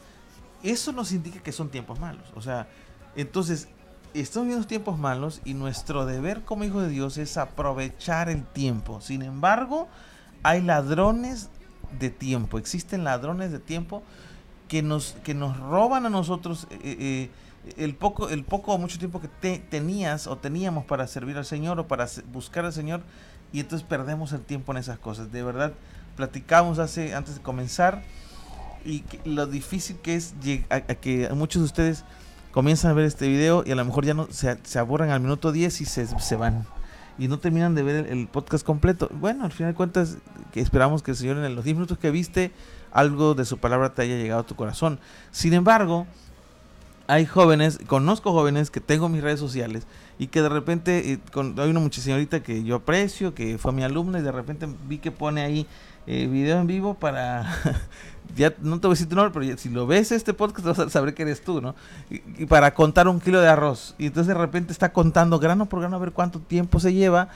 Eso 0.64 0.92
nos 0.92 1.12
indica 1.12 1.40
que 1.40 1.52
son 1.52 1.70
tiempos 1.70 2.00
malos. 2.00 2.26
O 2.36 2.42
sea, 2.42 2.68
entonces 3.16 3.68
estamos 4.14 4.48
viviendo 4.48 4.68
tiempos 4.68 4.98
malos 4.98 5.42
y 5.46 5.54
nuestro 5.54 6.06
deber 6.06 6.42
como 6.44 6.64
hijos 6.64 6.84
de 6.84 6.90
Dios 6.90 7.18
es 7.18 7.38
aprovechar 7.38 8.30
el 8.30 8.44
tiempo. 8.46 9.02
Sin 9.02 9.22
embargo, 9.22 9.88
hay 10.44 10.62
ladrones 10.62 11.50
de 12.00 12.10
tiempo, 12.10 12.58
existen 12.58 13.04
ladrones 13.04 13.52
de 13.52 13.60
tiempo 13.60 14.04
que 14.68 14.84
nos, 14.84 15.16
que 15.24 15.34
nos 15.34 15.58
roban 15.58 16.06
a 16.06 16.10
nosotros 16.10 16.68
eh, 16.70 16.80
eh, 16.84 17.30
el 17.78 17.96
poco 17.96 18.30
el 18.30 18.44
poco 18.44 18.74
o 18.74 18.78
mucho 18.78 19.00
tiempo 19.00 19.20
que 19.20 19.28
tenías 19.60 20.28
o 20.28 20.38
teníamos 20.38 20.86
para 20.86 21.08
servir 21.08 21.38
al 21.38 21.46
Señor 21.46 21.80
o 21.80 21.88
para 21.88 22.08
buscar 22.32 22.66
al 22.66 22.74
Señor 22.74 23.02
y 23.52 23.60
entonces 23.60 23.88
perdemos 23.88 24.32
el 24.32 24.42
tiempo 24.42 24.72
en 24.72 24.78
esas 24.78 25.00
cosas. 25.00 25.32
De 25.32 25.44
verdad, 25.44 25.74
platicamos 26.16 26.80
hace 26.80 27.16
antes 27.16 27.36
de 27.36 27.42
comenzar 27.42 28.04
y 28.86 29.04
lo 29.26 29.46
difícil 29.48 29.98
que 29.98 30.16
es 30.16 30.34
que 31.02 31.30
muchos 31.34 31.62
de 31.62 31.66
ustedes 31.66 32.06
comienzan 32.52 32.92
a 32.92 32.94
ver 32.94 33.06
este 33.06 33.28
video 33.28 33.64
y 33.66 33.72
a 33.72 33.76
lo 33.76 33.86
mejor 33.86 34.06
ya 34.06 34.14
no 34.14 34.28
se, 34.32 34.58
se 34.64 34.80
al 34.80 35.20
minuto 35.20 35.52
10 35.52 35.82
y 35.82 35.86
se, 35.86 36.08
se 36.08 36.36
van. 36.36 36.66
Y 37.18 37.28
no 37.28 37.40
terminan 37.40 37.76
de 37.76 37.84
ver 37.84 38.08
el, 38.08 38.28
podcast 38.28 38.66
completo. 38.66 39.10
Bueno, 39.14 39.44
al 39.44 39.52
final 39.52 39.74
de 39.74 39.76
cuentas, 39.76 40.18
que 40.54 40.62
esperamos 40.62 41.04
que 41.04 41.12
el 41.12 41.18
Señor 41.18 41.38
en 41.38 41.56
los 41.56 41.66
10 41.66 41.76
minutos 41.76 41.98
que 41.98 42.12
viste, 42.12 42.52
algo 42.92 43.36
de 43.36 43.46
su 43.46 43.58
palabra 43.58 43.94
te 43.94 44.02
haya 44.04 44.16
llegado 44.16 44.42
a 44.42 44.46
tu 44.46 44.56
corazón. 44.56 45.00
Sin 45.32 45.54
embargo, 45.54 46.08
hay 47.08 47.26
jóvenes, 47.26 47.80
conozco 47.88 48.32
jóvenes 48.32 48.70
que 48.70 48.80
tengo 48.82 49.08
en 49.08 49.14
mis 49.14 49.24
redes 49.24 49.40
sociales 49.40 49.88
y 50.20 50.28
que 50.28 50.42
de 50.42 50.50
repente, 50.50 51.14
eh, 51.14 51.20
con, 51.32 51.60
hay 51.60 51.70
una 51.70 51.80
muchacha 51.80 52.04
señorita 52.04 52.42
que 52.42 52.64
yo 52.64 52.76
aprecio, 52.76 53.34
que 53.34 53.58
fue 53.58 53.74
mi 53.74 53.84
alumna 53.84 54.20
y 54.20 54.22
de 54.22 54.32
repente 54.32 54.68
vi 54.88 55.00
que 55.00 55.12
pone 55.12 55.42
ahí 55.42 55.66
eh, 56.06 56.28
video 56.28 56.60
en 56.60 56.68
vivo 56.68 56.94
para 56.94 57.52
ya 58.36 58.54
no 58.62 58.80
te 58.80 58.88
voy 58.88 58.94
a 58.94 58.96
decir 58.96 59.10
tu 59.10 59.16
nombre, 59.16 59.32
pero 59.34 59.58
si 59.58 59.70
lo 59.70 59.88
ves 59.88 60.12
este 60.12 60.34
podcast 60.34 60.68
vas 60.68 60.80
a 60.80 60.90
saber 60.90 61.14
que 61.14 61.24
eres 61.24 61.42
tú, 61.42 61.62
¿no? 61.62 61.76
Y, 62.10 62.46
para 62.46 62.74
contar 62.74 63.08
un 63.08 63.20
kilo 63.20 63.42
de 63.42 63.48
arroz. 63.48 63.96
Y 63.98 64.08
entonces 64.08 64.28
de 64.28 64.40
repente 64.40 64.72
está 64.72 64.94
contando 64.94 65.40
grano 65.40 65.68
por 65.68 65.80
grano 65.80 65.96
a 65.96 66.00
ver 66.00 66.12
cuánto 66.12 66.40
tiempo 66.40 66.80
se 66.80 66.94
lleva. 66.94 67.30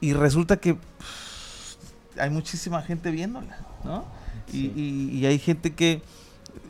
Y 0.00 0.12
resulta 0.12 0.58
que 0.58 0.76
hay 2.18 2.30
muchísima 2.30 2.82
gente 2.82 3.10
viéndola, 3.10 3.58
¿no? 3.84 4.04
Y, 4.52 5.24
hay 5.26 5.38
gente 5.38 5.74
que... 5.74 6.02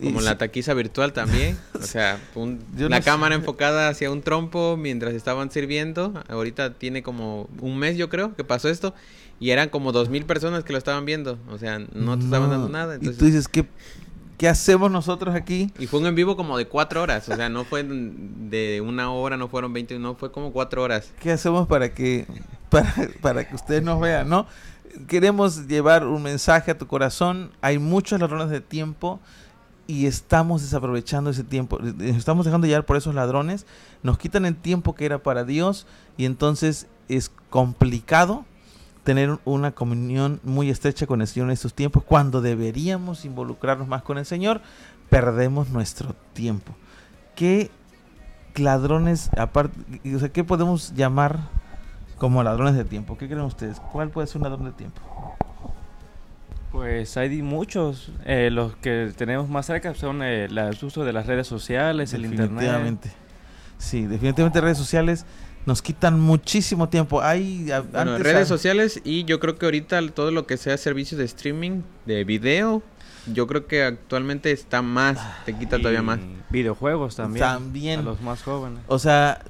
Como 0.02 0.20
la 0.20 0.38
taquiza 0.38 0.75
virtual 0.75 1.12
también. 1.12 1.58
O 1.75 1.82
sea, 1.82 2.20
la 2.76 3.00
cámara 3.00 3.34
enfocada 3.34 3.88
hacia 3.88 4.10
un 4.10 4.22
trompo 4.22 4.76
mientras 4.76 5.14
estaban 5.14 5.50
sirviendo. 5.50 6.22
Ahorita 6.28 6.75
tiene 6.75 7.02
como 7.02 7.48
un 7.60 7.78
mes, 7.78 7.96
yo 7.96 8.08
creo, 8.08 8.34
que 8.37 8.44
pasó 8.44 8.68
esto. 8.68 8.94
Y 9.40 9.50
eran 9.50 9.68
como 9.68 9.92
dos 9.92 10.09
mil 10.09 10.25
personas 10.25 10.64
que 10.64 10.73
lo 10.73 10.78
estaban 10.78 11.04
viendo. 11.04 11.38
O 11.50 11.59
sea, 11.59 11.78
no 11.78 12.18
te 12.18 12.25
estaban 12.25 12.50
dando 12.50 12.68
nada. 12.68 12.97
Y 13.00 13.11
tú 13.11 13.25
dices, 13.25 13.47
¿qué, 13.47 13.66
¿Qué 14.38 14.49
hacemos 14.49 14.88
nosotros 14.88 15.35
aquí? 15.35 15.73
Y 15.80 15.88
fue 15.88 15.99
un 15.99 16.07
en 16.07 16.14
vivo 16.14 16.37
como 16.37 16.57
de 16.57 16.68
cuatro 16.68 17.02
horas, 17.02 17.28
o 17.28 17.35
sea, 17.35 17.49
no 17.49 17.64
fue 17.64 17.83
de 17.83 18.80
una 18.80 19.11
hora, 19.11 19.37
no 19.37 19.49
fueron 19.49 19.73
20, 19.73 19.99
no, 19.99 20.14
fue 20.14 20.30
como 20.30 20.52
cuatro 20.52 20.80
horas. 20.85 21.12
¿Qué 21.21 21.33
hacemos 21.33 21.66
para 21.66 21.92
que, 21.92 22.25
para, 22.71 22.95
para 23.21 23.49
que 23.49 23.57
ustedes 23.57 23.83
nos 23.83 24.00
vean, 24.00 24.28
no? 24.28 24.47
Queremos 25.09 25.66
llevar 25.66 26.07
un 26.07 26.23
mensaje 26.23 26.71
a 26.71 26.78
tu 26.78 26.87
corazón, 26.87 27.50
hay 27.61 27.80
muchos 27.80 28.21
ladrones 28.21 28.49
de 28.49 28.61
tiempo 28.61 29.18
y 29.88 30.07
estamos 30.07 30.62
desaprovechando 30.62 31.30
ese 31.30 31.42
tiempo, 31.42 31.80
estamos 31.99 32.45
dejando 32.45 32.68
llevar 32.68 32.87
por 32.87 32.97
esos 32.97 33.16
ladrones, 33.16 33.66
nos 34.04 34.18
quitan 34.18 34.47
el 34.47 34.54
tiempo 34.54 34.95
que 34.95 35.04
era 35.04 35.21
para 35.21 35.42
Dios 35.42 35.85
y 36.16 36.26
entonces 36.26 36.87
es 37.09 37.33
complicado 37.50 38.45
tener 39.08 39.38
una 39.46 39.72
comunión 39.72 40.38
muy 40.44 40.68
estrecha 40.68 41.06
con 41.06 41.22
el 41.22 41.26
Señor 41.26 41.48
en 41.48 41.52
estos 41.52 41.72
tiempos, 41.72 42.04
cuando 42.04 42.42
deberíamos 42.42 43.24
involucrarnos 43.24 43.88
más 43.88 44.02
con 44.02 44.18
el 44.18 44.26
Señor, 44.26 44.60
perdemos 45.08 45.70
nuestro 45.70 46.14
tiempo. 46.34 46.74
¿Qué 47.34 47.70
ladrones, 48.56 49.30
aparte, 49.34 49.80
o 50.14 50.18
sea, 50.18 50.28
qué 50.28 50.44
podemos 50.44 50.92
llamar 50.92 51.38
como 52.18 52.42
ladrones 52.42 52.74
de 52.74 52.84
tiempo? 52.84 53.16
¿Qué 53.16 53.28
creen 53.28 53.40
ustedes? 53.44 53.80
¿Cuál 53.80 54.10
puede 54.10 54.26
ser 54.26 54.42
un 54.42 54.42
ladrón 54.42 54.66
de 54.66 54.72
tiempo? 54.72 55.00
Pues 56.70 57.16
hay 57.16 57.40
muchos. 57.40 58.12
Eh, 58.26 58.50
los 58.52 58.76
que 58.76 59.10
tenemos 59.16 59.48
más 59.48 59.64
cerca 59.64 59.94
son 59.94 60.22
eh, 60.22 60.44
el 60.44 60.78
uso 60.82 61.02
de 61.02 61.14
las 61.14 61.24
redes 61.24 61.46
sociales, 61.46 62.12
el 62.12 62.26
internet. 62.26 62.98
Sí, 63.78 64.04
definitivamente 64.04 64.60
redes 64.60 64.76
sociales 64.76 65.24
nos 65.66 65.82
quitan 65.82 66.18
muchísimo 66.18 66.88
tiempo. 66.88 67.20
Hay 67.20 67.70
redes 68.18 68.48
sociales 68.48 69.00
y 69.04 69.24
yo 69.24 69.40
creo 69.40 69.58
que 69.58 69.66
ahorita 69.66 70.00
todo 70.08 70.30
lo 70.30 70.46
que 70.46 70.56
sea 70.56 70.76
servicios 70.76 71.18
de 71.18 71.24
streaming, 71.24 71.82
de 72.06 72.24
video, 72.24 72.82
yo 73.32 73.46
creo 73.46 73.66
que 73.66 73.84
actualmente 73.84 74.50
está 74.52 74.82
más, 74.82 75.18
te 75.44 75.56
quita 75.56 75.78
todavía 75.78 76.02
más. 76.02 76.20
Videojuegos 76.50 77.16
también. 77.16 77.44
También. 77.44 78.00
A 78.00 78.02
los 78.02 78.20
más 78.20 78.42
jóvenes. 78.42 78.80
O 78.86 78.98
sea, 78.98 79.42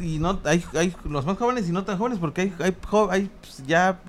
y 0.00 0.18
no 0.18 0.40
hay, 0.44 0.64
hay 0.74 0.94
los 1.04 1.24
más 1.26 1.36
jóvenes 1.38 1.68
y 1.68 1.72
no 1.72 1.84
tan 1.84 1.98
jóvenes 1.98 2.18
porque 2.18 2.42
hay, 2.42 2.52
hay, 2.60 2.76
hay 3.10 3.30
ya 3.66 4.00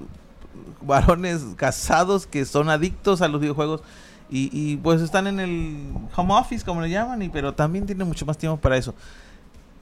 varones 0.81 1.43
casados 1.55 2.27
que 2.27 2.45
son 2.45 2.69
adictos 2.69 3.21
a 3.21 3.27
los 3.27 3.41
videojuegos 3.41 3.81
y, 4.29 4.49
y 4.51 4.77
pues 4.77 5.01
están 5.01 5.27
en 5.27 5.39
el 5.39 5.93
home 6.15 6.33
office 6.33 6.65
como 6.65 6.81
le 6.81 6.89
llaman 6.89 7.21
y 7.21 7.29
pero 7.29 7.53
también 7.53 7.85
tienen 7.85 8.07
mucho 8.07 8.25
más 8.25 8.37
tiempo 8.37 8.57
para 8.57 8.77
eso. 8.77 8.95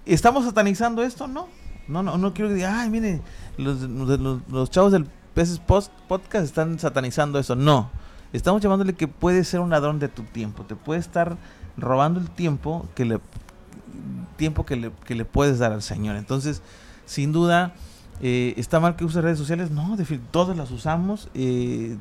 ¿Estamos 0.06 0.44
satanizando 0.44 1.03
esto? 1.03 1.27
No. 1.27 1.48
No, 1.88 2.04
no, 2.04 2.18
no 2.18 2.34
quiero 2.34 2.50
que 2.50 2.56
diga, 2.56 2.82
ay, 2.82 2.90
mire, 2.90 3.22
los, 3.58 3.82
los, 3.82 4.70
chavos 4.72 4.92
del 4.92 5.06
Peces 5.34 5.60
Post 5.60 5.92
Podcast 6.08 6.46
están 6.46 6.80
satanizando 6.80 7.40
eso. 7.40 7.56
No. 7.56 7.90
Estamos 8.32 8.62
llamándole 8.62 8.94
que 8.94 9.08
puede 9.08 9.44
ser 9.44 9.60
un 9.60 9.70
ladrón 9.70 10.00
de 10.00 10.08
tu 10.08 10.24
tiempo. 10.24 10.63
Te 10.63 10.75
puede 10.75 11.00
estar 11.00 11.38
robando 11.78 12.20
el 12.20 12.30
tiempo 12.30 12.88
que 12.96 13.06
le 13.06 13.20
tiempo 14.38 14.66
que 14.66 14.75
le, 14.75 14.92
que 15.06 15.16
le 15.16 15.25
puedes 15.25 15.60
dar 15.60 15.72
al 15.72 15.82
Señor. 15.82 16.16
Entonces, 16.16 16.62
sin 17.06 17.32
duda, 17.32 17.74
eh, 18.22 18.54
¿está 18.58 18.80
mal 18.80 18.96
que 18.96 19.06
uses 19.06 19.24
redes 19.24 19.38
sociales? 19.38 19.72
No, 19.72 19.96
de 19.96 20.06
todos 20.32 20.56
las 20.58 20.72
usamos. 20.72 21.30
Eh, 21.34 21.98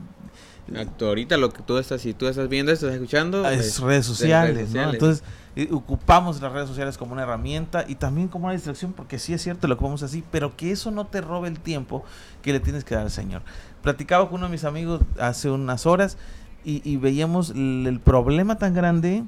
ahorita 1.01 1.37
lo 1.37 1.51
que 1.53 1.63
tú 1.63 1.79
estás, 1.79 2.01
si 2.01 2.15
tú 2.15 2.27
estás 2.27 2.49
viendo, 2.49 2.73
estás 2.73 2.95
escuchando, 2.95 3.49
es 3.49 3.57
pues, 3.57 3.81
redes 3.81 4.07
sociales, 4.07 4.71
¿no? 4.71 4.91
Entonces, 4.91 5.25
ocupamos 5.71 6.41
las 6.41 6.53
redes 6.53 6.69
sociales 6.69 6.97
como 6.97 7.13
una 7.13 7.23
herramienta 7.23 7.85
y 7.87 7.97
también 7.97 8.29
como 8.29 8.47
una 8.47 8.55
distracción, 8.55 8.93
porque 8.93 9.19
sí 9.19 9.35
es 9.35 9.43
cierto, 9.43 9.69
lo 9.69 9.75
ocupamos 9.75 10.03
así, 10.03 10.25
pero 10.31 10.57
que 10.57 10.71
eso 10.71 10.91
no 10.91 11.07
te 11.07 11.21
robe 11.21 11.49
el 11.49 11.59
tiempo 11.59 12.05
que 12.43 12.53
le 12.53 12.61
tienes 12.61 12.85
que 12.85 12.95
dar 12.95 13.05
al 13.05 13.11
Señor. 13.11 13.43
Platicaba 13.83 14.27
con 14.29 14.37
uno 14.37 14.47
de 14.47 14.53
mis 14.53 14.65
amigos 14.65 15.03
hace 15.19 15.51
unas 15.51 15.87
horas 15.87 16.17
y, 16.65 16.97
veíamos 16.97 17.51
el, 17.51 18.01
problema 18.03 18.57
tan 18.57 18.73
grande 18.73 19.25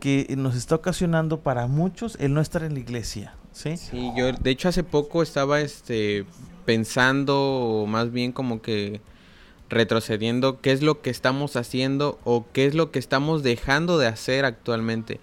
que 0.00 0.34
nos 0.36 0.56
está 0.56 0.76
ocasionando 0.76 1.40
para 1.40 1.66
muchos 1.66 2.16
el 2.18 2.32
no 2.32 2.40
estar 2.40 2.64
en 2.64 2.74
la 2.74 2.80
iglesia. 2.80 3.34
Sí, 3.52 3.76
sí 3.76 4.10
yo 4.16 4.32
de 4.32 4.50
hecho 4.50 4.70
hace 4.70 4.82
poco 4.82 5.22
estaba 5.22 5.60
este 5.60 6.24
pensando, 6.64 7.84
más 7.86 8.10
bien 8.10 8.32
como 8.32 8.62
que 8.62 9.02
retrocediendo, 9.72 10.60
qué 10.60 10.70
es 10.72 10.82
lo 10.82 11.00
que 11.00 11.10
estamos 11.10 11.56
haciendo 11.56 12.20
o 12.24 12.44
qué 12.52 12.66
es 12.66 12.74
lo 12.74 12.90
que 12.90 12.98
estamos 12.98 13.42
dejando 13.42 13.98
de 13.98 14.06
hacer 14.06 14.44
actualmente. 14.44 15.18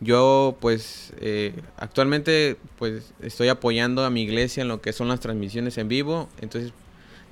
Yo 0.00 0.56
pues 0.60 1.12
eh, 1.20 1.54
actualmente 1.76 2.56
pues 2.76 3.14
estoy 3.22 3.48
apoyando 3.48 4.04
a 4.04 4.10
mi 4.10 4.22
iglesia 4.22 4.62
en 4.62 4.68
lo 4.68 4.82
que 4.82 4.92
son 4.92 5.08
las 5.08 5.20
transmisiones 5.20 5.78
en 5.78 5.88
vivo, 5.88 6.28
entonces 6.40 6.72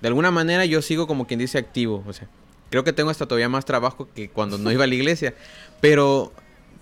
de 0.00 0.08
alguna 0.08 0.30
manera 0.30 0.64
yo 0.64 0.80
sigo 0.82 1.06
como 1.06 1.26
quien 1.26 1.40
dice 1.40 1.58
activo, 1.58 2.04
o 2.06 2.12
sea, 2.12 2.28
creo 2.70 2.84
que 2.84 2.92
tengo 2.92 3.10
hasta 3.10 3.26
todavía 3.26 3.48
más 3.48 3.64
trabajo 3.64 4.08
que 4.14 4.30
cuando 4.30 4.56
no 4.56 4.70
iba 4.70 4.84
a 4.84 4.86
la 4.86 4.94
iglesia, 4.94 5.34
pero 5.80 6.32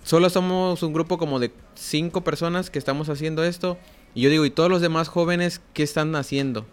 solo 0.03 0.29
somos 0.29 0.83
un 0.83 0.93
grupo 0.93 1.17
como 1.17 1.39
de 1.39 1.51
cinco 1.73 2.21
personas 2.21 2.69
que 2.69 2.77
estamos 2.77 3.09
haciendo 3.09 3.43
esto 3.43 3.79
y 4.13 4.21
yo 4.21 4.29
digo, 4.29 4.45
¿y 4.45 4.51
todos 4.51 4.69
los 4.69 4.81
demás 4.81 5.07
jóvenes 5.07 5.59
qué 5.73 5.81
están 5.81 6.15
haciendo? 6.15 6.67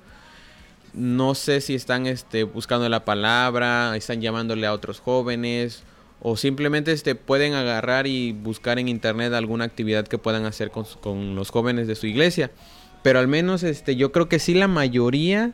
No 0.99 1.37
sé 1.37 1.61
si 1.61 1.77
están 1.77 2.09
este, 2.09 2.43
buscando 2.43 2.89
la 2.89 3.05
palabra, 3.05 3.97
están 3.97 4.21
llamándole 4.21 4.67
a 4.67 4.73
otros 4.73 4.99
jóvenes 4.99 5.85
o 6.21 6.37
simplemente 6.37 6.91
este, 6.91 7.15
pueden 7.15 7.55
agarrar 7.55 8.09
y 8.09 8.33
buscar 8.33 8.81
en 8.81 8.89
internet 8.89 9.33
alguna 9.33 9.65
actividad 9.65 10.09
que 10.09 10.19
puedan 10.19 10.45
hacer 10.45 10.73
con, 10.73 11.37
los 11.37 11.51
jóvenes 11.51 11.87
de 11.87 11.95
su 11.95 12.09
iglesia. 12.09 12.51
Pero 13.05 13.21
al 13.21 13.29
menos 13.29 13.63
este, 13.63 13.95
yo 13.95 14.11
creo 14.11 14.29
que 14.29 14.41
sí 14.41 14.55
la 14.55 14.67
mayoría 14.67 15.53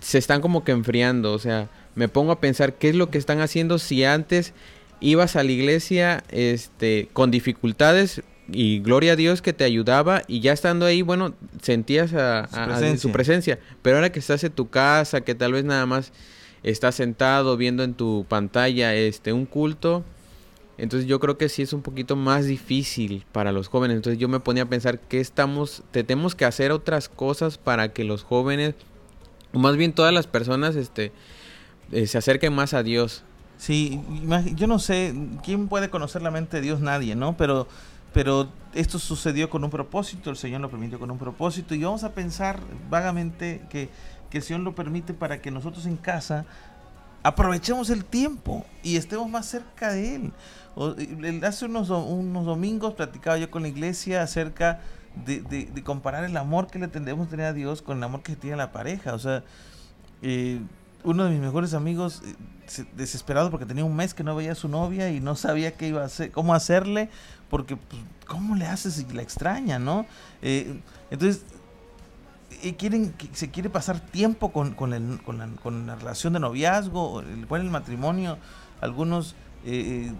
se 0.00 0.16
están 0.16 0.40
como 0.40 0.64
que 0.64 0.72
enfriando. 0.72 1.34
O 1.34 1.38
sea, 1.38 1.68
me 1.94 2.08
pongo 2.08 2.32
a 2.32 2.40
pensar 2.40 2.72
qué 2.78 2.88
es 2.88 2.94
lo 2.94 3.10
que 3.10 3.18
están 3.18 3.42
haciendo 3.42 3.78
si 3.78 4.04
antes 4.04 4.54
ibas 5.00 5.36
a 5.36 5.42
la 5.42 5.52
iglesia 5.52 6.24
este, 6.30 7.10
con 7.12 7.30
dificultades 7.30 8.22
y 8.48 8.80
gloria 8.80 9.12
a 9.12 9.16
Dios 9.16 9.42
que 9.42 9.52
te 9.52 9.64
ayudaba 9.64 10.22
y 10.26 10.40
ya 10.40 10.52
estando 10.52 10.86
ahí, 10.86 11.02
bueno, 11.02 11.34
sentías 11.60 12.12
a, 12.14 12.48
su 12.98 13.12
presencia. 13.12 13.58
Pero 13.82 13.96
ahora 13.96 14.10
que 14.10 14.18
estás 14.18 14.42
en 14.44 14.52
tu 14.52 14.68
casa, 14.68 15.20
que 15.22 15.34
tal 15.34 15.52
vez 15.52 15.64
nada 15.64 15.86
más 15.86 16.12
estás 16.62 16.94
sentado 16.94 17.56
viendo 17.56 17.82
en 17.82 17.94
tu 17.94 18.26
pantalla 18.28 18.94
este 18.94 19.32
un 19.32 19.46
culto, 19.46 20.04
entonces 20.78 21.08
yo 21.08 21.20
creo 21.20 21.38
que 21.38 21.48
sí 21.48 21.62
es 21.62 21.72
un 21.72 21.82
poquito 21.82 22.16
más 22.16 22.46
difícil 22.46 23.24
para 23.32 23.52
los 23.52 23.68
jóvenes. 23.68 23.96
Entonces 23.96 24.18
yo 24.18 24.28
me 24.28 24.40
ponía 24.40 24.64
a 24.64 24.68
pensar 24.68 24.98
que 24.98 25.20
estamos, 25.20 25.82
tenemos 25.90 26.34
que 26.34 26.44
hacer 26.44 26.72
otras 26.72 27.08
cosas 27.08 27.58
para 27.58 27.92
que 27.92 28.04
los 28.04 28.24
jóvenes, 28.24 28.74
o 29.52 29.58
más 29.58 29.76
bien 29.76 29.92
todas 29.92 30.12
las 30.12 30.26
personas, 30.26 30.76
este, 30.76 31.12
eh, 31.92 32.06
se 32.06 32.18
acerquen 32.18 32.52
más 32.52 32.74
a 32.74 32.82
Dios. 32.82 33.22
Sí, 33.58 34.00
yo 34.56 34.66
no 34.66 34.80
sé, 34.80 35.14
¿quién 35.44 35.68
puede 35.68 35.88
conocer 35.88 36.20
la 36.22 36.32
mente 36.32 36.56
de 36.56 36.62
Dios? 36.62 36.80
Nadie, 36.80 37.14
¿no? 37.14 37.36
Pero, 37.36 37.68
pero 38.12 38.48
esto 38.74 38.98
sucedió 38.98 39.50
con 39.50 39.64
un 39.64 39.70
propósito, 39.70 40.30
el 40.30 40.36
Señor 40.36 40.60
lo 40.60 40.70
permitió 40.70 40.98
con 40.98 41.10
un 41.10 41.18
propósito 41.18 41.74
y 41.74 41.82
vamos 41.82 42.04
a 42.04 42.12
pensar 42.12 42.60
vagamente 42.88 43.62
que 43.68 43.90
que 44.32 44.38
el 44.38 44.44
Señor 44.44 44.62
lo 44.62 44.74
permite 44.74 45.12
para 45.12 45.42
que 45.42 45.50
nosotros 45.50 45.84
en 45.84 45.98
casa 45.98 46.46
aprovechemos 47.22 47.90
el 47.90 48.02
tiempo 48.02 48.64
y 48.82 48.96
estemos 48.96 49.28
más 49.28 49.44
cerca 49.44 49.92
de 49.92 50.14
Él. 50.14 50.32
hace 51.44 51.66
unos, 51.66 51.90
unos 51.90 52.46
domingos 52.46 52.94
platicaba 52.94 53.36
yo 53.36 53.50
con 53.50 53.60
la 53.60 53.68
iglesia 53.68 54.22
acerca 54.22 54.80
de, 55.26 55.70
comparar 55.84 56.24
el 56.24 56.34
amor 56.38 56.68
que 56.68 56.78
le 56.78 56.88
tendemos 56.88 57.26
a 57.26 57.30
tener 57.30 57.44
a 57.44 57.52
Dios 57.52 57.82
con 57.82 57.98
el 57.98 58.04
amor 58.04 58.22
que 58.22 58.34
tiene 58.34 58.56
la 58.56 58.72
pareja. 58.72 59.12
O 59.12 59.18
sea, 59.18 59.44
eh, 60.22 60.62
uno 61.04 61.24
de 61.24 61.30
mis 61.30 61.40
mejores 61.40 61.74
amigos, 61.74 62.22
eh, 62.24 62.84
desesperado 62.96 63.50
porque 63.50 63.66
tenía 63.66 63.84
un 63.84 63.94
mes 63.96 64.14
que 64.14 64.24
no 64.24 64.34
veía 64.36 64.52
a 64.52 64.54
su 64.54 64.68
novia 64.68 65.10
y 65.10 65.20
no 65.20 65.34
sabía 65.36 65.72
qué 65.76 65.88
iba 65.88 66.02
a 66.02 66.06
hacer, 66.06 66.30
cómo 66.30 66.54
hacerle, 66.54 67.10
porque 67.50 67.76
pues, 67.76 68.02
¿cómo 68.26 68.56
le 68.56 68.66
haces 68.66 68.94
si 68.94 69.04
la 69.12 69.22
extraña, 69.22 69.78
no? 69.78 70.06
Eh, 70.42 70.80
entonces 71.10 71.44
y 72.62 72.74
quieren, 72.74 73.14
se 73.32 73.50
quiere 73.50 73.70
pasar 73.70 73.98
tiempo 73.98 74.52
con, 74.52 74.74
con, 74.74 74.92
el, 74.92 75.20
con, 75.24 75.38
la, 75.38 75.48
con, 75.62 75.86
la, 75.86 75.96
relación 75.96 76.32
de 76.32 76.40
noviazgo, 76.40 77.20
el, 77.20 77.46
el 77.50 77.70
matrimonio, 77.70 78.38
algunos 78.80 79.34
eh, 79.64 80.08
eh, 80.08 80.12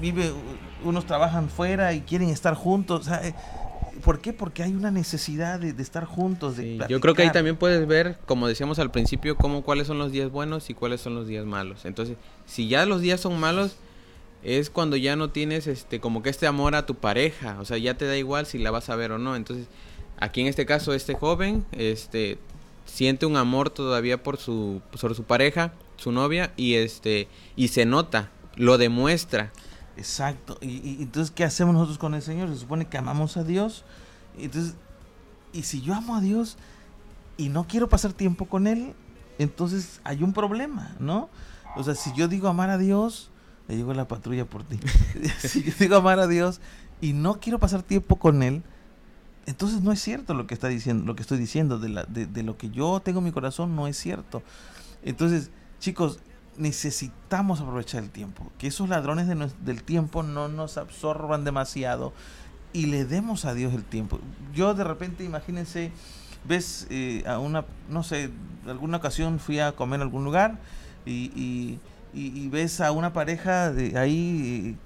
vive, 0.00 0.32
unos 0.84 1.06
trabajan 1.06 1.48
fuera 1.48 1.92
y 1.92 2.00
quieren 2.00 2.30
estar 2.30 2.54
juntos. 2.54 3.08
Eh, 3.08 3.34
¿Por 4.00 4.20
qué? 4.20 4.32
Porque 4.32 4.62
hay 4.62 4.74
una 4.74 4.90
necesidad 4.90 5.60
de, 5.60 5.70
estar 5.82 6.04
juntos. 6.04 6.56
De 6.56 6.84
yo 6.88 7.00
creo 7.00 7.14
que 7.14 7.22
ahí 7.22 7.32
también 7.32 7.56
puedes 7.56 7.86
ver, 7.86 8.18
como 8.26 8.48
decíamos 8.48 8.78
al 8.78 8.90
principio, 8.90 9.36
cómo, 9.36 9.62
cuáles 9.62 9.86
son 9.86 9.98
los 9.98 10.12
días 10.12 10.30
buenos 10.30 10.70
y 10.70 10.74
cuáles 10.74 11.00
son 11.00 11.14
los 11.14 11.26
días 11.26 11.46
malos. 11.46 11.84
Entonces, 11.84 12.16
si 12.46 12.68
ya 12.68 12.86
los 12.86 13.00
días 13.00 13.20
son 13.20 13.38
malos, 13.38 13.76
es 14.42 14.70
cuando 14.70 14.96
ya 14.96 15.16
no 15.16 15.30
tienes 15.30 15.66
este 15.66 16.00
como 16.00 16.22
que 16.22 16.30
este 16.30 16.46
amor 16.46 16.74
a 16.74 16.86
tu 16.86 16.94
pareja. 16.94 17.58
O 17.60 17.64
sea, 17.64 17.78
ya 17.78 17.94
te 17.94 18.06
da 18.06 18.16
igual 18.16 18.46
si 18.46 18.58
la 18.58 18.70
vas 18.70 18.88
a 18.90 18.96
ver 18.96 19.12
o 19.12 19.18
no. 19.18 19.36
Entonces, 19.36 19.66
Aquí 20.20 20.42
en 20.42 20.46
este 20.46 20.66
caso 20.66 20.92
este 20.92 21.14
joven 21.14 21.64
este 21.72 22.38
siente 22.84 23.24
un 23.24 23.38
amor 23.38 23.70
todavía 23.70 24.22
por 24.22 24.36
su 24.36 24.82
por 24.90 25.14
su 25.14 25.24
pareja, 25.24 25.72
su 25.96 26.12
novia 26.12 26.52
y 26.56 26.74
este 26.74 27.26
y 27.56 27.68
se 27.68 27.86
nota, 27.86 28.30
lo 28.54 28.76
demuestra. 28.76 29.50
Exacto. 29.96 30.58
Y, 30.60 31.02
entonces 31.02 31.30
qué 31.30 31.44
hacemos 31.44 31.74
nosotros 31.74 31.98
con 31.98 32.14
el 32.14 32.22
Señor? 32.22 32.48
Se 32.48 32.56
supone 32.56 32.86
que 32.86 32.98
amamos 32.98 33.36
a 33.36 33.44
Dios. 33.44 33.84
Entonces 34.38 34.74
y 35.52 35.62
si 35.62 35.80
yo 35.80 35.94
amo 35.94 36.16
a 36.16 36.20
Dios 36.20 36.56
y 37.36 37.48
no 37.48 37.66
quiero 37.66 37.88
pasar 37.88 38.12
tiempo 38.12 38.46
con 38.46 38.66
él, 38.66 38.94
entonces 39.38 40.00
hay 40.04 40.22
un 40.22 40.32
problema, 40.32 40.94
¿no? 40.98 41.28
O 41.76 41.82
sea, 41.82 41.94
si 41.94 42.12
yo 42.14 42.28
digo 42.28 42.48
amar 42.48 42.70
a 42.70 42.78
Dios, 42.78 43.30
le 43.68 43.76
llegó 43.76 43.94
la 43.94 44.06
patrulla 44.06 44.44
por 44.44 44.64
ti. 44.64 44.78
si 45.38 45.62
yo 45.62 45.72
digo 45.78 45.96
amar 45.96 46.18
a 46.20 46.26
Dios 46.26 46.60
y 47.00 47.12
no 47.12 47.40
quiero 47.40 47.58
pasar 47.58 47.82
tiempo 47.82 48.16
con 48.16 48.42
Él, 48.42 48.62
entonces 49.46 49.80
no 49.80 49.92
es 49.92 50.00
cierto 50.00 50.34
lo 50.34 50.46
que 50.46 50.54
está 50.54 50.68
diciendo, 50.68 51.04
lo 51.04 51.16
que 51.16 51.22
estoy 51.22 51.38
diciendo, 51.38 51.78
de, 51.78 51.88
la, 51.88 52.04
de 52.04 52.42
lo 52.42 52.56
que 52.56 52.70
yo 52.70 53.00
tengo 53.00 53.18
en 53.18 53.24
mi 53.24 53.32
corazón 53.32 53.74
no 53.74 53.86
es 53.86 53.96
cierto. 53.96 54.42
Entonces, 55.02 55.50
chicos, 55.78 56.20
necesitamos 56.56 57.60
aprovechar 57.60 58.02
el 58.02 58.10
tiempo, 58.10 58.50
que 58.58 58.66
esos 58.66 58.88
ladrones 58.88 59.26
de 59.28 59.34
nos- 59.34 59.64
del 59.64 59.82
tiempo 59.82 60.22
no 60.22 60.48
nos 60.48 60.76
absorban 60.78 61.44
demasiado 61.44 62.12
y 62.72 62.86
le 62.86 63.04
demos 63.04 63.44
a 63.44 63.54
Dios 63.54 63.72
el 63.74 63.84
tiempo. 63.84 64.20
Yo 64.54 64.74
de 64.74 64.84
repente, 64.84 65.24
imagínense, 65.24 65.90
ves 66.44 66.86
eh, 66.90 67.22
a 67.26 67.38
una, 67.38 67.64
no 67.88 68.02
sé, 68.02 68.30
alguna 68.66 68.98
ocasión 68.98 69.38
fui 69.38 69.58
a 69.60 69.72
comer 69.72 70.00
a 70.00 70.02
algún 70.04 70.24
lugar 70.24 70.58
y, 71.06 71.30
y- 71.34 71.78
y- 72.12 72.40
y 72.44 72.48
ves 72.48 72.80
a 72.80 72.92
una 72.92 73.12
pareja 73.12 73.70
de 73.72 73.96
ahí 73.98 74.76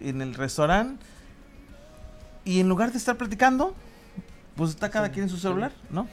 eh, 0.00 0.08
en 0.08 0.22
el 0.22 0.34
restaurante 0.34 1.04
y 2.44 2.60
en 2.60 2.68
lugar 2.68 2.92
de 2.92 2.98
estar 2.98 3.16
platicando, 3.16 3.74
pues 4.54 4.70
está 4.70 4.88
cada 4.90 5.06
Sí, 5.08 5.12
quien 5.14 5.24
en 5.24 5.30
su 5.30 5.36
sí. 5.36 5.42
celular, 5.42 5.72
¿no? 5.90 6.06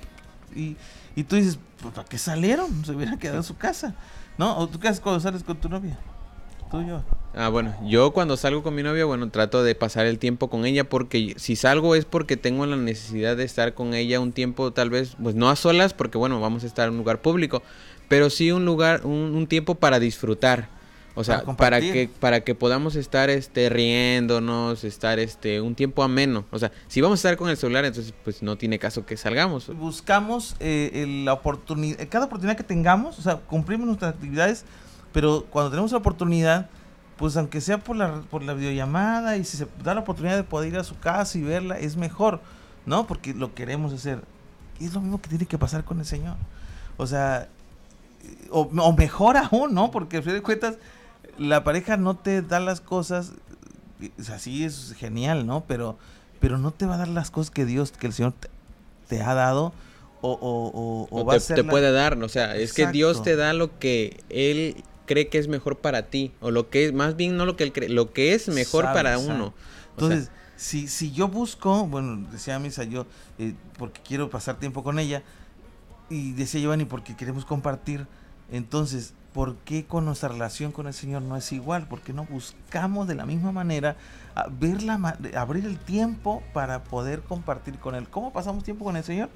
Y, 0.56 0.78
y 1.16 1.24
tú 1.24 1.36
dices, 1.36 1.60
pues 1.82 1.94
¿para 1.94 2.08
qué 2.08 2.18
salieron? 2.18 2.86
Se 2.86 2.94
hubieran 2.94 3.20
quedado 3.20 3.38
en 3.38 3.44
su 3.44 3.58
casa, 3.58 3.96
¿no? 4.38 4.58
¿O 4.58 4.68
tú 4.68 4.80
qué 4.80 4.88
haces 4.88 5.02
cuando 5.02 5.20
sales 5.20 5.44
con 5.44 5.58
tu 5.58 5.70
novia? 5.70 5.98
Tú 6.72 6.82
y 6.82 6.88
yo. 6.88 7.04
Ah, 7.36 7.50
bueno, 7.50 7.74
yo 7.84 8.14
cuando 8.14 8.38
salgo 8.38 8.62
con 8.62 8.76
mi 8.76 8.84
novia, 8.84 9.06
bueno, 9.06 9.30
trato 9.30 9.64
de 9.64 9.74
pasar 9.74 10.06
el 10.06 10.20
tiempo 10.20 10.50
con 10.50 10.66
ella 10.66 10.84
porque 10.84 11.34
si 11.38 11.56
salgo 11.56 11.96
es 11.96 12.06
porque 12.06 12.38
tengo 12.38 12.66
la 12.66 12.76
necesidad 12.76 13.36
de 13.36 13.44
estar 13.44 13.74
con 13.74 13.94
ella 13.96 14.20
un 14.20 14.34
tiempo, 14.34 14.72
tal 14.72 14.90
vez, 14.92 15.16
pues 15.22 15.34
no 15.34 15.50
a 15.50 15.56
solas, 15.56 15.94
porque 15.94 16.18
bueno, 16.18 16.40
vamos 16.40 16.64
a 16.64 16.68
estar 16.68 16.88
en 16.88 16.94
un 16.94 17.00
lugar 17.00 17.22
público, 17.22 17.64
pero 18.08 18.30
sí 18.30 18.52
un 18.52 18.66
lugar, 18.66 19.06
un, 19.06 19.34
un 19.36 19.48
tiempo 19.48 19.76
para 19.76 20.00
disfrutar. 20.00 20.70
O 21.16 21.24
sea, 21.24 21.44
Para 21.44 21.80
que 21.80 22.10
para 22.20 22.42
que 22.42 22.56
podamos 22.56 22.96
estar 22.96 23.30
este 23.30 23.70
riéndonos, 23.70 24.84
estar 24.84 25.20
este 25.20 25.62
un 25.62 25.76
tiempo 25.76 26.02
ameno. 26.02 26.46
O 26.50 26.58
sea, 26.58 26.72
si 26.88 27.02
vamos 27.02 27.18
a 27.18 27.30
estar 27.30 27.38
con 27.38 27.50
el 27.50 27.58
celular, 27.58 27.86
entonces 27.86 28.14
pues 28.24 28.42
no 28.42 28.58
tiene 28.58 28.80
caso 28.80 29.06
que 29.06 29.16
salgamos. 29.16 29.68
Buscamos 29.76 30.56
eh, 30.60 31.06
la 31.24 31.34
oportunidad, 31.34 32.00
cada 32.10 32.26
oportunidad 32.26 32.58
que 32.58 32.64
tengamos, 32.64 33.20
o 33.20 33.22
sea, 33.22 33.38
cumplimos 33.38 33.86
nuestras 33.86 34.16
actividades, 34.16 34.66
pero 35.12 35.46
cuando 35.52 35.70
tenemos 35.70 35.92
la 35.92 36.00
oportunidad, 36.00 36.70
pues 37.18 37.38
aunque 37.38 37.62
sea 37.62 37.78
por 37.78 37.96
la, 37.96 38.22
por 38.32 38.42
la 38.42 38.56
videollamada 38.56 39.38
y 39.38 39.44
si 39.44 39.58
se 39.58 39.68
da 39.84 39.94
la 39.94 40.02
oportunidad 40.02 40.36
de 40.36 40.44
poder 40.44 40.74
ir 40.74 40.80
a 40.80 40.84
su 40.84 41.00
casa 41.00 41.38
y 41.38 41.44
verla, 41.44 41.78
es 41.78 41.96
mejor, 41.96 42.42
¿no? 42.88 43.06
Porque 43.06 43.36
lo 43.36 43.54
queremos 43.54 43.94
hacer. 43.94 44.24
Y 44.80 44.86
es 44.86 44.94
lo 44.96 45.02
mismo 45.02 45.22
que 45.22 45.30
tiene 45.30 45.46
que 45.46 45.60
pasar 45.60 45.84
con 45.84 46.00
el 46.00 46.06
Señor. 46.06 46.38
O 46.98 47.06
sea, 47.06 47.50
eh, 48.24 48.48
o, 48.50 48.62
o 48.62 48.94
mejor 48.94 49.38
aún, 49.38 49.76
¿no? 49.76 49.92
Porque 49.92 50.18
al 50.18 50.24
fin 50.24 50.34
de 50.34 50.42
cuentas, 50.42 50.78
la 51.38 51.64
pareja 51.64 51.98
no 51.98 52.16
te 52.16 52.42
da 52.42 52.60
las 52.60 52.82
cosas, 52.82 53.34
o 54.20 54.24
sea, 54.24 54.40
sí 54.40 54.64
es 54.64 54.94
genial, 54.98 55.46
¿no? 55.46 55.64
Pero, 55.68 55.98
pero 56.40 56.58
no 56.58 56.72
te 56.72 56.86
va 56.86 56.96
a 56.96 56.98
dar 56.98 57.08
las 57.08 57.32
cosas 57.32 57.52
que 57.52 57.66
Dios, 57.66 57.92
que 57.92 58.08
el 58.08 58.14
Señor 58.14 58.34
te, 58.34 58.50
te 59.08 59.22
ha 59.22 59.34
dado 59.34 59.74
o, 60.22 60.32
o, 60.32 60.72
o, 60.74 61.08
o 61.22 61.26
va 61.26 61.34
a 61.36 61.40
te, 61.40 61.46
ser 61.46 61.58
te 61.58 61.64
la- 61.64 61.72
puede 61.72 61.92
dar, 61.92 62.22
o 62.22 62.30
sea, 62.30 62.56
es 62.56 62.74
que 62.74 62.88
Dios 62.88 63.24
te 63.24 63.36
da 63.36 63.54
lo 63.54 63.78
que 63.80 64.24
Él 64.30 64.84
cree 65.06 65.28
que 65.28 65.38
es 65.38 65.48
mejor 65.48 65.80
para 65.80 66.04
ti, 66.10 66.32
o 66.40 66.50
lo 66.52 66.70
que 66.70 66.86
es, 66.86 66.94
más 66.94 67.16
bien 67.16 67.36
no 67.38 67.46
lo 67.46 67.56
que 67.58 67.64
Él 67.66 67.74
cree, 67.74 67.90
lo 67.90 68.14
que 68.14 68.34
es 68.34 68.48
mejor 68.48 68.86
Sabe, 68.86 68.94
para 68.94 69.18
sabe. 69.18 69.34
uno. 69.34 69.54
Sea, 69.54 69.92
Entonces, 69.92 70.32
si, 70.56 70.88
si 70.88 71.12
yo 71.12 71.28
busco, 71.28 71.86
bueno, 71.88 72.26
decía 72.32 72.58
Misa, 72.60 72.84
yo, 72.86 73.06
eh, 73.38 73.54
porque 73.78 74.00
quiero 74.02 74.30
pasar 74.30 74.60
tiempo 74.60 74.82
con 74.84 75.00
ella, 75.00 75.24
y 76.10 76.34
decía 76.34 76.62
Giovanni, 76.62 76.86
porque 76.86 77.16
queremos 77.16 77.44
compartir, 77.46 78.08
entonces, 78.52 79.14
¿por 79.34 79.56
qué 79.58 79.86
con 79.86 80.06
nuestra 80.06 80.30
relación 80.30 80.72
con 80.72 80.88
el 80.88 80.94
Señor 80.94 81.22
no 81.24 81.36
es 81.36 81.52
igual? 81.52 81.88
Porque 81.90 82.14
no 82.14 82.26
buscamos 82.26 83.08
de 83.08 83.16
la 83.16 83.26
misma 83.26 83.52
manera 83.52 83.96
a 84.36 84.48
ver 84.48 84.84
la 84.84 85.18
abrir 85.36 85.66
el 85.66 85.78
tiempo 85.78 86.44
para 86.54 86.84
poder 86.84 87.22
compartir 87.22 87.80
con 87.80 87.96
Él? 87.96 88.08
¿Cómo 88.10 88.32
pasamos 88.32 88.64
tiempo 88.64 88.86
con 88.86 88.96
el 88.96 89.04
Señor? 89.04 89.30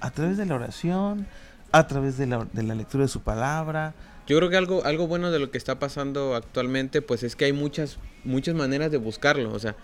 A 0.00 0.10
través 0.10 0.36
de 0.36 0.46
la 0.46 0.54
oración, 0.54 1.26
a 1.72 1.86
través 1.86 2.16
de 2.16 2.26
la, 2.26 2.46
de 2.52 2.62
la 2.62 2.74
lectura 2.74 3.02
de 3.02 3.08
su 3.08 3.20
palabra. 3.20 3.94
Yo 4.26 4.36
creo 4.36 4.48
que 4.48 4.56
algo, 4.56 4.84
algo 4.84 5.06
bueno 5.06 5.30
de 5.30 5.40
lo 5.40 5.50
que 5.50 5.58
está 5.58 5.78
pasando 5.78 6.36
actualmente, 6.36 7.02
pues 7.02 7.22
es 7.22 7.34
que 7.34 7.46
hay 7.46 7.52
muchas, 7.52 7.98
muchas 8.24 8.54
maneras 8.54 8.90
de 8.90 8.98
buscarlo. 8.98 9.52
O 9.52 9.58
sea, 9.58 9.74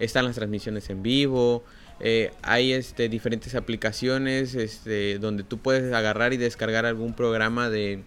están 0.00 0.24
las 0.24 0.34
transmisiones 0.34 0.90
en 0.90 1.02
vivo, 1.02 1.62
eh, 2.00 2.32
hay 2.42 2.72
este, 2.72 3.08
diferentes 3.08 3.54
aplicaciones 3.54 4.56
este, 4.56 5.18
donde 5.20 5.44
tú 5.44 5.58
puedes 5.58 5.92
agarrar 5.94 6.32
y 6.32 6.36
descargar 6.36 6.84
algún 6.84 7.14
programa 7.14 7.70
de, 7.70 8.02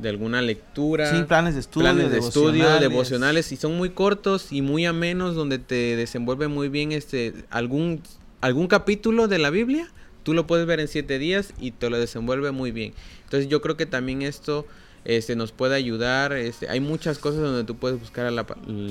de 0.00 0.08
alguna 0.08 0.42
lectura. 0.42 1.10
Sí, 1.10 1.22
planes 1.24 1.54
de 1.54 1.60
estudio, 1.60 1.90
planes 1.90 2.10
de 2.10 2.18
estudio, 2.18 2.80
devocionales. 2.80 3.52
y 3.52 3.56
son 3.56 3.76
muy 3.76 3.90
cortos 3.90 4.52
y 4.52 4.62
muy 4.62 4.86
amenos, 4.86 5.34
donde 5.34 5.58
te 5.58 5.96
desenvuelve 5.96 6.48
muy 6.48 6.68
bien 6.68 6.92
este 6.92 7.34
algún, 7.50 8.02
algún 8.40 8.66
capítulo 8.66 9.28
de 9.28 9.38
la 9.38 9.50
Biblia, 9.50 9.88
tú 10.22 10.34
lo 10.34 10.46
puedes 10.46 10.66
ver 10.66 10.80
en 10.80 10.88
siete 10.88 11.18
días 11.18 11.54
y 11.58 11.72
te 11.72 11.90
lo 11.90 11.98
desenvuelve 11.98 12.50
muy 12.50 12.70
bien. 12.70 12.94
Entonces 13.24 13.48
yo 13.48 13.60
creo 13.60 13.76
que 13.76 13.86
también 13.86 14.22
esto 14.22 14.66
este, 15.04 15.36
nos 15.36 15.52
puede 15.52 15.76
ayudar, 15.76 16.32
este, 16.32 16.68
hay 16.68 16.80
muchas 16.80 17.18
cosas 17.18 17.40
donde 17.40 17.64
tú 17.64 17.76
puedes 17.76 17.98
buscar 17.98 18.26
a, 18.26 18.30
la 18.30 18.46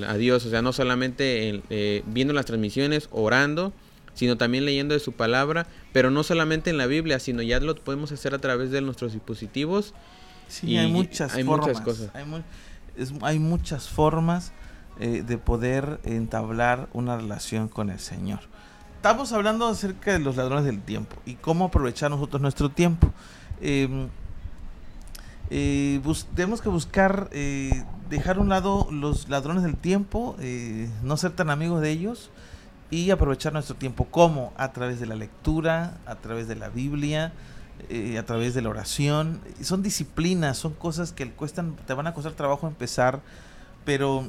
a 0.07 0.17
Dios, 0.17 0.45
o 0.45 0.49
sea, 0.49 0.61
no 0.61 0.73
solamente 0.73 1.49
en, 1.49 1.63
eh, 1.69 2.03
viendo 2.07 2.33
las 2.33 2.45
transmisiones, 2.45 3.09
orando, 3.11 3.73
sino 4.13 4.37
también 4.37 4.65
leyendo 4.65 4.93
de 4.93 4.99
su 4.99 5.13
palabra, 5.13 5.67
pero 5.93 6.11
no 6.11 6.23
solamente 6.23 6.69
en 6.69 6.77
la 6.77 6.87
Biblia, 6.87 7.19
sino 7.19 7.41
ya 7.41 7.59
lo 7.59 7.75
podemos 7.75 8.11
hacer 8.11 8.33
a 8.33 8.39
través 8.39 8.71
de 8.71 8.81
nuestros 8.81 9.13
dispositivos 9.13 9.93
Sí, 10.49 10.67
Y 10.67 10.77
hay 10.77 10.91
muchas 10.91 11.33
hay 11.35 11.43
formas. 11.45 11.67
muchas 11.67 11.81
cosas. 11.81 12.09
Hay, 12.13 12.25
mu- 12.25 12.41
es- 12.97 13.13
hay 13.21 13.39
muchas 13.39 13.88
formas 13.88 14.51
eh, 14.99 15.23
de 15.25 15.38
poder 15.38 16.01
entablar 16.03 16.89
una 16.91 17.15
relación 17.15 17.69
con 17.69 17.89
el 17.89 17.99
Señor. 17.99 18.39
Estamos 18.97 19.31
hablando 19.31 19.65
acerca 19.67 20.12
de 20.12 20.19
los 20.19 20.35
ladrones 20.35 20.65
del 20.65 20.81
tiempo 20.81 21.15
y 21.25 21.35
cómo 21.35 21.65
aprovechar 21.65 22.12
nosotros 22.12 22.41
nuestro 22.41 22.69
tiempo. 22.69 23.09
Eh, 23.62 24.07
eh, 25.51 26.01
tenemos 26.35 26.62
que 26.62 26.69
buscar 26.69 27.29
eh, 27.31 27.83
dejar 28.09 28.38
a 28.38 28.41
un 28.41 28.49
lado 28.49 28.88
los 28.91 29.29
ladrones 29.29 29.63
del 29.63 29.75
tiempo, 29.77 30.35
eh, 30.39 30.89
no 31.03 31.17
ser 31.17 31.31
tan 31.31 31.49
amigos 31.49 31.81
de 31.81 31.91
ellos 31.91 32.29
y 32.91 33.09
aprovechar 33.12 33.53
nuestro 33.53 33.75
tiempo. 33.75 34.05
¿Cómo? 34.12 34.53
A 34.57 34.71
través 34.73 34.99
de 34.99 35.05
la 35.05 35.15
lectura, 35.15 35.97
a 36.05 36.15
través 36.15 36.47
de 36.47 36.55
la 36.55 36.69
Biblia, 36.69 37.33
eh, 37.89 38.17
a 38.17 38.25
través 38.25 38.53
de 38.53 38.61
la 38.61 38.69
oración. 38.69 39.39
Son 39.61 39.81
disciplinas, 39.83 40.57
son 40.57 40.73
cosas 40.73 41.11
que 41.13 41.29
cuestan, 41.31 41.75
te 41.87 41.93
van 41.93 42.07
a 42.07 42.13
costar 42.13 42.33
trabajo 42.33 42.67
empezar, 42.67 43.21
pero 43.85 44.27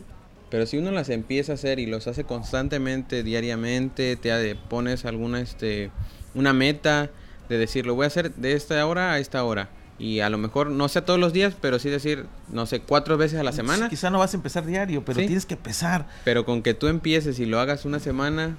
Pero 0.50 0.66
si 0.66 0.78
uno 0.78 0.90
las 0.90 1.10
empieza 1.10 1.52
a 1.52 1.54
hacer 1.54 1.78
y 1.78 1.86
los 1.86 2.08
hace 2.08 2.24
constantemente, 2.24 3.22
diariamente, 3.22 4.16
te 4.16 4.56
pones 4.56 5.04
alguna 5.04 5.40
este 5.40 5.92
una 6.34 6.52
meta 6.52 7.08
de 7.48 7.56
decir, 7.56 7.86
lo 7.86 7.94
voy 7.94 8.04
a 8.04 8.06
hacer 8.08 8.34
de 8.34 8.54
esta 8.54 8.84
hora 8.84 9.12
a 9.12 9.18
esta 9.20 9.44
hora. 9.44 9.68
Y 9.96 10.20
a 10.20 10.28
lo 10.30 10.38
mejor, 10.38 10.70
no 10.70 10.88
sea 10.88 11.04
todos 11.04 11.20
los 11.20 11.32
días, 11.32 11.54
pero 11.60 11.78
sí 11.78 11.88
decir, 11.88 12.26
no 12.48 12.66
sé, 12.66 12.80
cuatro 12.80 13.16
veces 13.16 13.38
a 13.38 13.44
la 13.44 13.52
semana. 13.52 13.88
quizá 13.88 14.10
no 14.10 14.18
vas 14.18 14.32
a 14.34 14.38
empezar 14.38 14.64
diario, 14.66 15.04
pero 15.04 15.20
Sí. 15.20 15.26
tienes 15.26 15.46
que 15.46 15.54
empezar. 15.54 16.08
Pero 16.24 16.44
con 16.44 16.62
que 16.62 16.74
tú 16.74 16.88
empieces 16.88 17.38
y 17.38 17.46
lo 17.46 17.60
hagas 17.60 17.84
una 17.84 18.00
semana. 18.00 18.56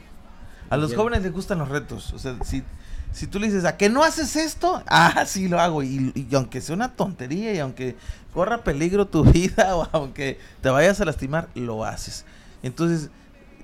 A 0.69 0.77
los 0.77 0.91
Bien. 0.91 0.99
jóvenes 0.99 1.23
les 1.23 1.33
gustan 1.33 1.57
los 1.59 1.67
retos. 1.67 2.13
O 2.13 2.19
sea, 2.19 2.37
si, 2.45 2.63
si 3.11 3.27
tú 3.27 3.39
le 3.39 3.47
dices, 3.47 3.65
¿a 3.65 3.77
que 3.77 3.89
no 3.89 4.03
haces 4.03 4.35
esto? 4.35 4.83
Ah, 4.87 5.25
sí 5.25 5.47
lo 5.47 5.59
hago. 5.59 5.83
Y, 5.83 6.27
aunque 6.33 6.61
sea 6.61 6.75
una 6.75 6.93
tontería 6.93 7.53
y 7.53 7.59
aunque 7.59 7.95
corra 8.33 8.63
peligro 8.63 9.07
tu 9.07 9.23
vida 9.31 9.75
o 9.75 9.87
aunque 9.91 10.39
te 10.61 10.69
vayas 10.69 11.01
a 11.01 11.05
lastimar, 11.05 11.49
lo 11.55 11.83
haces. 11.83 12.25
Entonces, 12.63 13.09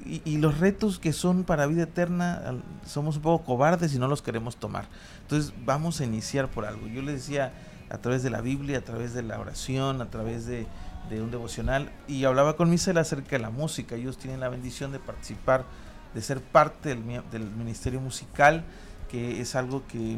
y, 0.05 0.38
los 0.38 0.60
retos 0.60 0.99
que 0.99 1.13
son 1.13 1.43
para 1.43 1.65
vida 1.65 1.83
eterna, 1.83 2.62
somos 2.86 3.17
un 3.17 3.21
poco 3.21 3.45
cobardes 3.45 3.93
y 3.93 3.99
no 3.99 4.07
los 4.07 4.21
queremos 4.21 4.57
tomar. 4.57 4.88
Entonces, 5.21 5.53
vamos 5.65 5.99
a 5.99 6.05
iniciar 6.05 6.47
por 6.47 6.65
algo. 6.65 6.88
Yo 6.88 7.01
les 7.01 7.15
decía, 7.15 7.51
a 7.89 7.97
través 7.97 8.23
de 8.23 8.29
la 8.29 8.41
Biblia, 8.41 8.79
a 8.79 8.81
través 8.81 9.13
de 9.13 9.23
la 9.23 9.39
oración, 9.39 10.01
a 10.01 10.10
través 10.10 10.45
de, 10.45 10.65
un 11.12 11.31
devocional, 11.31 11.89
y 12.07 12.25
hablaba 12.25 12.57
con 12.57 12.69
Misela 12.69 13.01
acerca 13.01 13.31
de 13.31 13.39
la 13.39 13.49
música. 13.49 13.95
Ellos 13.95 14.17
tienen 14.17 14.39
la 14.39 14.49
bendición 14.49 14.91
de 14.91 14.99
participar 14.99 15.65
de 16.13 16.21
ser 16.21 16.41
parte 16.41 16.89
del, 16.89 17.03
del 17.31 17.49
ministerio 17.51 18.01
musical, 18.01 18.63
que 19.09 19.41
es 19.41 19.55
algo 19.55 19.83
que, 19.87 20.17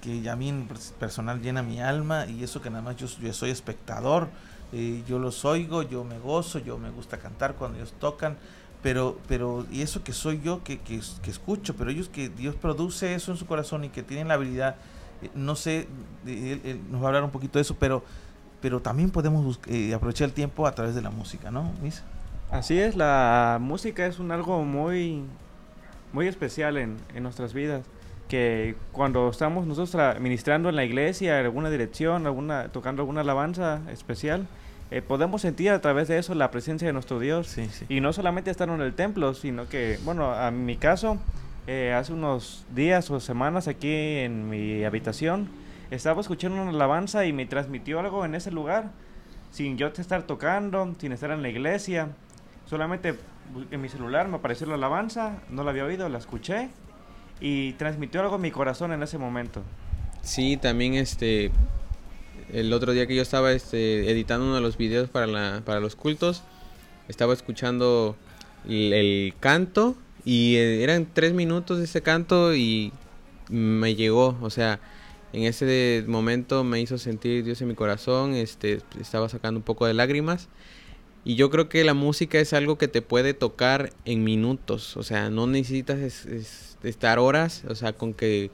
que 0.00 0.28
a 0.30 0.36
mí 0.36 0.48
en 0.48 0.68
pers- 0.68 0.92
personal 0.92 1.40
llena 1.40 1.62
mi 1.62 1.80
alma 1.80 2.26
y 2.26 2.42
eso 2.44 2.60
que 2.62 2.70
nada 2.70 2.82
más 2.82 2.96
yo, 2.96 3.06
yo 3.20 3.32
soy 3.32 3.50
espectador, 3.50 4.28
eh, 4.72 5.02
yo 5.08 5.18
los 5.18 5.44
oigo, 5.44 5.82
yo 5.82 6.04
me 6.04 6.18
gozo, 6.18 6.58
yo 6.58 6.78
me 6.78 6.90
gusta 6.90 7.18
cantar 7.18 7.54
cuando 7.54 7.78
ellos 7.78 7.94
tocan, 7.98 8.36
pero, 8.82 9.18
pero 9.28 9.66
y 9.70 9.82
eso 9.82 10.04
que 10.04 10.12
soy 10.12 10.40
yo 10.42 10.62
que, 10.62 10.78
que, 10.80 11.00
que 11.22 11.30
escucho, 11.30 11.74
pero 11.76 11.90
ellos 11.90 12.08
que 12.08 12.28
Dios 12.28 12.54
produce 12.54 13.14
eso 13.14 13.32
en 13.32 13.38
su 13.38 13.46
corazón 13.46 13.84
y 13.84 13.88
que 13.88 14.02
tienen 14.02 14.28
la 14.28 14.34
habilidad, 14.34 14.76
eh, 15.22 15.30
no 15.34 15.56
sé, 15.56 15.88
él, 16.26 16.60
él 16.64 16.80
nos 16.90 17.00
va 17.00 17.06
a 17.06 17.08
hablar 17.08 17.24
un 17.24 17.30
poquito 17.30 17.58
de 17.58 17.62
eso, 17.62 17.76
pero, 17.78 18.04
pero 18.60 18.80
también 18.80 19.10
podemos 19.10 19.58
eh, 19.66 19.94
aprovechar 19.94 20.26
el 20.28 20.34
tiempo 20.34 20.66
a 20.66 20.72
través 20.74 20.94
de 20.94 21.02
la 21.02 21.10
música, 21.10 21.50
¿no? 21.50 21.72
Misa? 21.82 22.02
Así 22.50 22.78
es, 22.78 22.94
la 22.96 23.58
música 23.60 24.06
es 24.06 24.18
un 24.20 24.30
algo 24.30 24.62
muy, 24.64 25.24
muy 26.12 26.28
especial 26.28 26.76
en, 26.76 26.96
en 27.14 27.22
nuestras 27.22 27.52
vidas. 27.54 27.82
Que 28.28 28.74
cuando 28.90 29.30
estamos 29.30 29.66
nosotros 29.66 29.94
tra- 29.94 30.18
ministrando 30.18 30.68
en 30.68 30.74
la 30.74 30.84
iglesia, 30.84 31.38
en 31.38 31.46
alguna 31.46 31.70
dirección, 31.70 32.26
alguna, 32.26 32.68
tocando 32.68 33.02
alguna 33.02 33.20
alabanza 33.20 33.82
especial, 33.92 34.48
eh, 34.90 35.00
podemos 35.00 35.42
sentir 35.42 35.70
a 35.70 35.80
través 35.80 36.08
de 36.08 36.18
eso 36.18 36.34
la 36.34 36.50
presencia 36.50 36.86
de 36.86 36.92
nuestro 36.92 37.20
Dios. 37.20 37.46
Sí, 37.46 37.66
sí. 37.66 37.86
Y 37.88 38.00
no 38.00 38.12
solamente 38.12 38.50
estar 38.50 38.68
en 38.68 38.80
el 38.80 38.94
templo, 38.94 39.32
sino 39.34 39.68
que, 39.68 39.98
bueno, 40.04 40.32
a 40.32 40.50
mi 40.50 40.76
caso, 40.76 41.18
eh, 41.68 41.92
hace 41.92 42.12
unos 42.12 42.66
días 42.74 43.10
o 43.10 43.20
semanas 43.20 43.68
aquí 43.68 43.92
en 43.92 44.48
mi 44.48 44.84
habitación, 44.84 45.48
estaba 45.92 46.20
escuchando 46.20 46.60
una 46.60 46.70
alabanza 46.70 47.26
y 47.26 47.32
me 47.32 47.46
transmitió 47.46 48.00
algo 48.00 48.24
en 48.24 48.34
ese 48.34 48.50
lugar, 48.50 48.90
sin 49.52 49.78
yo 49.78 49.86
estar 49.86 50.24
tocando, 50.24 50.94
sin 50.98 51.12
estar 51.12 51.30
en 51.30 51.42
la 51.42 51.48
iglesia. 51.48 52.08
Solamente 52.66 53.14
en 53.70 53.80
mi 53.80 53.88
celular 53.88 54.26
me 54.26 54.36
apareció 54.36 54.66
la 54.66 54.74
alabanza, 54.74 55.38
no 55.48 55.62
la 55.62 55.70
había 55.70 55.84
oído, 55.84 56.08
la 56.08 56.18
escuché 56.18 56.70
y 57.40 57.72
transmitió 57.74 58.20
algo 58.20 58.36
en 58.36 58.42
mi 58.42 58.50
corazón 58.50 58.92
en 58.92 59.02
ese 59.02 59.18
momento. 59.18 59.62
Sí, 60.22 60.56
también 60.56 60.94
este 60.94 61.50
el 62.52 62.72
otro 62.72 62.92
día 62.92 63.06
que 63.06 63.14
yo 63.14 63.22
estaba 63.22 63.52
este, 63.52 64.10
editando 64.10 64.46
uno 64.46 64.54
de 64.56 64.60
los 64.60 64.76
videos 64.76 65.08
para 65.10 65.26
la, 65.26 65.62
para 65.64 65.80
los 65.80 65.96
cultos, 65.96 66.42
estaba 67.08 67.32
escuchando 67.32 68.16
el, 68.68 68.92
el 68.92 69.34
canto 69.40 69.96
y 70.24 70.56
eh, 70.56 70.82
eran 70.82 71.08
tres 71.12 71.32
minutos 71.32 71.78
de 71.78 71.84
ese 71.84 72.02
canto 72.02 72.54
y 72.54 72.92
me 73.48 73.94
llegó, 73.94 74.36
o 74.40 74.50
sea, 74.50 74.80
en 75.32 75.44
ese 75.44 76.04
momento 76.06 76.64
me 76.64 76.80
hizo 76.80 76.98
sentir 76.98 77.44
Dios 77.44 77.60
en 77.60 77.68
mi 77.68 77.74
corazón, 77.74 78.34
este, 78.34 78.80
estaba 79.00 79.28
sacando 79.28 79.58
un 79.58 79.64
poco 79.64 79.86
de 79.86 79.94
lágrimas 79.94 80.48
y 81.26 81.34
yo 81.34 81.50
creo 81.50 81.68
que 81.68 81.82
la 81.84 81.92
música 81.92 82.38
es 82.38 82.52
algo 82.54 82.78
que 82.78 82.88
te 82.88 83.02
puede 83.02 83.34
tocar 83.34 83.90
en 84.06 84.24
minutos, 84.24 84.96
o 84.96 85.02
sea, 85.02 85.28
no 85.28 85.46
necesitas 85.46 85.98
es- 85.98 86.24
es- 86.24 86.78
estar 86.84 87.18
horas, 87.18 87.64
o 87.68 87.74
sea, 87.74 87.92
con 87.92 88.14
que 88.14 88.50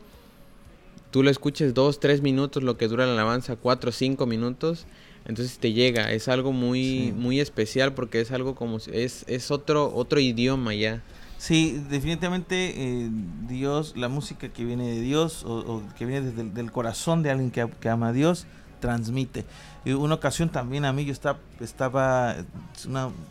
tú 1.11 1.22
lo 1.22 1.30
escuches 1.30 1.74
dos, 1.74 2.00
tres 2.00 2.22
minutos, 2.22 2.62
lo 2.62 2.76
que 2.78 2.88
dura 2.88 3.06
la 3.06 3.12
alabanza, 3.12 3.56
cuatro, 3.56 3.92
cinco 3.92 4.24
minutos, 4.26 4.87
entonces 5.26 5.58
te 5.58 5.72
llega, 5.72 6.11
es 6.12 6.26
algo 6.28 6.52
muy, 6.52 6.82
Sí. 6.82 7.12
muy 7.14 7.40
especial 7.40 7.92
porque 7.92 8.20
es 8.20 8.32
algo 8.32 8.54
como, 8.54 8.78
es, 8.78 9.24
es 9.28 9.50
otro, 9.50 9.94
otro 9.94 10.18
idioma 10.18 10.74
ya. 10.74 11.02
Sí, 11.38 11.78
definitivamente 11.90 12.72
eh, 12.76 13.11
Dios, 13.48 13.94
la 13.96 14.08
música 14.08 14.48
que 14.48 14.64
viene 14.64 14.88
de 14.88 15.00
Dios 15.00 15.44
o, 15.44 15.56
o 15.58 15.82
que 15.98 16.06
viene 16.06 16.28
desde 16.28 16.42
el 16.42 16.54
del 16.54 16.70
corazón 16.72 17.22
de 17.22 17.30
alguien 17.30 17.50
que, 17.50 17.68
que 17.80 17.88
ama 17.88 18.08
a 18.08 18.12
Dios, 18.12 18.46
transmite. 18.82 19.46
Y 19.86 19.92
una 19.92 20.16
ocasión 20.16 20.50
también 20.50 20.84
a 20.84 20.92
mí 20.92 21.06
yo 21.06 21.12
estaba, 21.12 21.38
estaba 21.60 22.36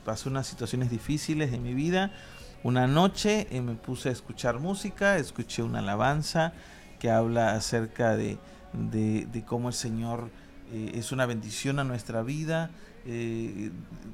pasé 0.04 0.30
unas 0.30 0.48
situaciones 0.48 0.90
difíciles 0.90 1.54
en 1.54 1.62
mi 1.62 1.76
vida. 1.76 2.12
Una 2.64 2.88
noche 2.88 3.48
eh, 3.52 3.62
me 3.62 3.76
puse 3.76 4.10
a 4.10 4.12
escuchar 4.12 4.60
música, 4.60 5.18
escuché 5.18 5.62
una 5.62 5.80
alabanza 5.80 6.54
que 7.00 7.12
habla 7.12 7.54
acerca 7.54 8.16
de 8.16 8.38
cómo 9.46 9.68
el 9.70 9.76
Señor 9.76 10.32
eh, 10.72 10.92
es 10.96 11.12
una 11.12 11.26
bendición 11.26 11.80
a 11.80 11.84
nuestra 11.84 12.22
vida. 12.22 12.72
Eh, 13.06 13.72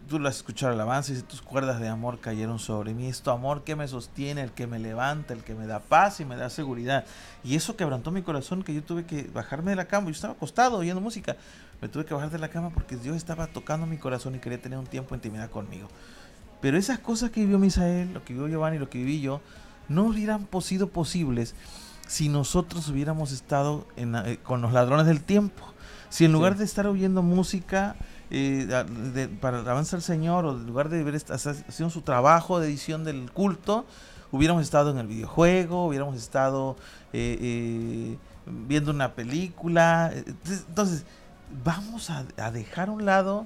tú 0.08 0.17
lo 0.17 0.30
has 0.30 0.38
escuchado 0.38 0.72
alabanza 0.72 1.12
y 1.12 1.15
dice, 1.15 1.28
tus 1.28 1.41
cuerdas 1.41 1.80
de 1.80 1.88
amor 1.88 2.20
cayeron 2.20 2.60
sobre 2.60 2.93
mí. 2.93 3.08
Es 3.08 3.22
tu 3.22 3.32
amor 3.32 3.63
que 3.63 3.76
me 3.76 3.88
sostiene, 3.88 4.41
el 4.41 4.52
que 4.52 4.65
me 4.65 4.80
levanta, 4.80 5.34
el 5.34 5.43
que 5.43 5.56
me 5.56 5.67
da 5.67 5.80
paz 5.80 6.20
y 6.20 6.26
me 6.26 6.36
da 6.36 6.50
seguridad. 6.50 7.06
Y 7.43 7.56
eso 7.56 7.76
quebrantó 7.76 8.12
mi 8.12 8.22
corazón 8.22 8.63
que 8.63 8.74
yo 8.74 8.84
tuve 8.84 9.06
que 9.06 9.24
bajarme 9.24 9.72
de 9.72 9.76
la 9.76 9.86
cama. 9.86 10.08
Yo 10.08 10.13
estaba 10.13 10.34
acostado 10.34 10.78
oyendo 10.78 11.02
música. 11.02 11.36
Me 11.82 11.89
tuve 11.89 12.06
que 12.06 12.13
bajar 12.13 12.32
de 12.32 12.39
la 12.39 12.50
cama 12.50 12.72
porque 12.72 12.96
Dios 12.96 13.15
estaba 13.15 13.48
tocando 13.48 13.86
mi 13.86 13.98
corazón 13.98 14.36
y 14.36 14.39
quería 14.39 14.62
tener 14.62 14.80
un 14.80 14.88
tiempo 14.88 15.12
de 15.12 15.17
intimidad 15.17 15.50
conmigo. 15.50 15.88
Pero 16.62 16.78
esas 16.78 17.00
cosas 17.00 17.30
que 17.30 17.41
vivió 17.41 17.60
Misael, 17.60 18.13
lo 18.13 18.24
que 18.24 18.34
vivió 18.34 18.48
Giovanni, 18.48 18.80
lo 18.80 18.89
que 18.89 18.98
viví 18.98 19.22
yo, 19.22 19.41
no 19.89 20.06
hubieran 20.06 20.48
sido 20.62 20.89
posibles 20.89 21.54
si 22.08 22.30
nosotros 22.30 22.88
hubiéramos 22.89 23.32
estado 23.32 23.86
eh, 23.96 24.39
con 24.43 24.62
los 24.62 24.74
ladrones 24.74 25.06
del 25.06 25.22
tiempo. 25.22 25.63
Si 26.10 26.26
en 26.26 26.32
lugar 26.32 26.54
Sí. 26.54 26.60
de 26.60 26.65
estar 26.65 26.88
oyendo 26.88 27.22
música 27.22 27.96
eh, 28.30 28.67
de- 29.13 29.30
para 29.30 29.60
avanzar 29.60 29.98
al 30.00 30.04
Señor, 30.04 30.46
o 30.46 30.52
en 30.52 30.65
lugar 30.67 30.89
de 30.89 31.00
hacer- 31.30 31.63
haciendo 31.67 31.89
su 31.89 32.02
trabajo 32.02 32.60
de 32.60 32.67
edición 32.67 33.04
del 33.06 33.32
culto, 33.32 33.86
hubiéramos 34.32 34.63
estado 34.63 34.91
en 34.91 34.98
el 34.98 35.08
videojuego, 35.08 35.88
hubiéramos 35.88 36.15
estado 36.17 36.76
eh, 37.13 37.38
eh, 37.39 38.17
viendo 38.67 38.91
una 38.91 39.13
película. 39.13 40.12
eh, 40.13 40.26
Entonces, 40.67 41.06
vamos 41.63 42.10
a, 42.10 42.26
a 42.38 42.52
dejar 42.52 42.89
a 42.89 42.91
un 42.91 43.06
lado 43.06 43.46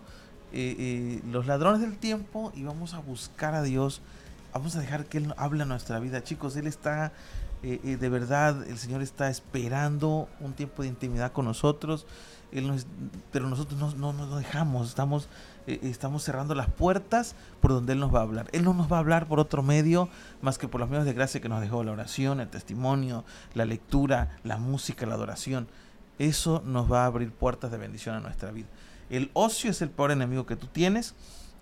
los 1.32 1.45
ladrones 1.45 1.80
del 1.82 1.97
tiempo 1.97 2.52
y 2.56 2.63
vamos 2.63 2.93
a 2.95 3.00
buscar 3.00 3.54
a 3.54 3.62
Dios. 3.62 4.02
Vamos 4.54 4.76
a 4.76 4.80
dejar 4.82 5.06
que 5.06 5.19
Él 5.19 5.34
hable 5.38 5.62
a 5.63 5.65
nuestra 5.65 6.00
vida, 6.00 6.24
chicos. 6.24 6.56
Él 6.58 6.67
está, 6.67 7.12
eh, 7.63 7.80
eh, 7.84 7.97
de 7.97 8.10
verdad, 8.10 8.67
el 8.67 8.78
Señor 8.78 9.02
está 9.02 9.30
esperando 9.30 10.28
un 10.39 10.54
tiempo 10.54 10.82
de 10.82 10.88
intimidad 10.89 11.32
con 11.32 11.45
nosotros. 11.45 12.06
Él 12.52 12.67
nos- 12.67 12.86
pero 13.32 13.47
nosotros 13.47 13.80
no, 13.80 13.93
no, 13.93 14.12
no 14.13 14.38
dejamos, 14.38 14.89
estamos, 14.89 15.30
eh, 15.67 15.80
estamos 15.84 16.24
cerrando 16.24 16.54
las 16.56 16.69
puertas 16.69 17.36
por 17.62 17.71
donde 17.71 17.93
Él 17.93 18.00
nos 18.00 18.13
va 18.13 18.19
a 18.19 18.24
hablar. 18.24 18.50
Él 18.52 18.63
no 18.63 18.74
nos 18.74 18.91
va 18.91 18.97
a 18.97 19.00
hablar 19.00 19.28
por 19.28 19.39
otro 19.39 19.63
medio 19.63 20.10
más 20.41 20.58
que 20.58 20.67
por 20.67 20.82
los 20.82 20.89
medios 20.89 21.06
de 21.06 21.13
gracia 21.13 21.39
que 21.39 21.47
nos 21.50 21.62
dejó 21.62 21.84
la 21.84 21.91
oración, 21.93 22.39
el 22.41 22.50
testimonio, 22.50 23.24
la 23.54 23.65
lectura, 23.65 24.38
la 24.43 24.58
música, 24.58 25.06
la 25.06 25.13
adoración. 25.15 25.67
Eso 26.19 26.62
nos 26.65 26.91
va 26.91 27.04
a 27.04 27.06
abrir 27.06 27.32
puertas 27.32 27.71
de 27.71 27.78
bendición 27.78 28.15
a 28.15 28.19
nuestra 28.19 28.52
vida. 28.52 28.67
El 29.10 29.30
ocio 29.34 29.69
es 29.71 29.82
el 29.82 29.89
peor 29.89 30.12
enemigo 30.12 30.45
que 30.45 30.56
tú 30.56 30.67
tienes, 30.67 31.15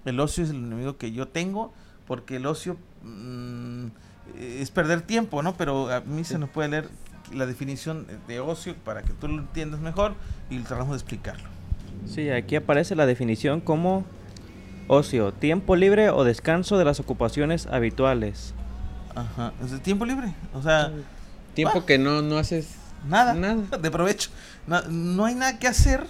el 0.06 0.20
ocio 0.20 0.44
es 0.44 0.50
el 0.50 0.56
enemigo 0.58 0.98
que 0.98 1.12
yo 1.12 1.28
tengo, 1.28 1.72
porque 2.08 2.38
el 2.38 2.46
ocio 2.48 2.78
mm, 3.04 3.88
es 4.38 4.72
perder 4.72 5.02
tiempo, 5.02 5.42
¿no? 5.42 5.56
Pero 5.56 5.92
a 5.92 6.02
mí 6.02 6.24
se 6.24 6.38
nos 6.38 6.50
puede 6.50 6.70
leer 6.70 6.90
la 7.34 7.46
definición 7.46 8.08
de 8.28 8.40
ocio 8.40 8.76
para 8.84 9.04
que 9.04 9.14
tú 9.14 9.28
lo 9.28 9.40
entiendas 9.40 9.80
mejor 9.80 10.16
y 10.50 10.60
tratamos 10.60 10.92
de 10.92 10.96
explicarlo. 10.98 11.48
Sí, 12.06 12.30
aquí 12.30 12.56
aparece 12.56 12.96
la 12.96 13.06
definición 13.06 13.62
como 13.62 14.06
ocio, 14.88 15.32
tiempo 15.34 15.76
libre 15.76 16.10
o 16.10 16.24
descanso 16.24 16.78
de 16.78 16.86
las 16.86 17.00
ocupaciones 17.00 17.68
habituales. 17.68 18.54
Ajá. 19.16 19.54
Es 19.64 19.72
de 19.72 19.80
tiempo 19.80 20.06
libre. 20.06 20.34
O 20.54 20.62
sea, 20.62 20.92
Tiempo 21.54 21.86
que 21.86 21.98
no, 21.98 22.22
no 22.22 22.38
haces 22.38 22.76
nada. 23.08 23.34
Nada. 23.34 23.78
De 23.82 23.92
provecho. 23.92 24.30
No, 24.68 24.82
no 24.84 25.26
hay 25.26 25.36
nada 25.36 25.60
que 25.60 25.68
hacer. 25.68 26.06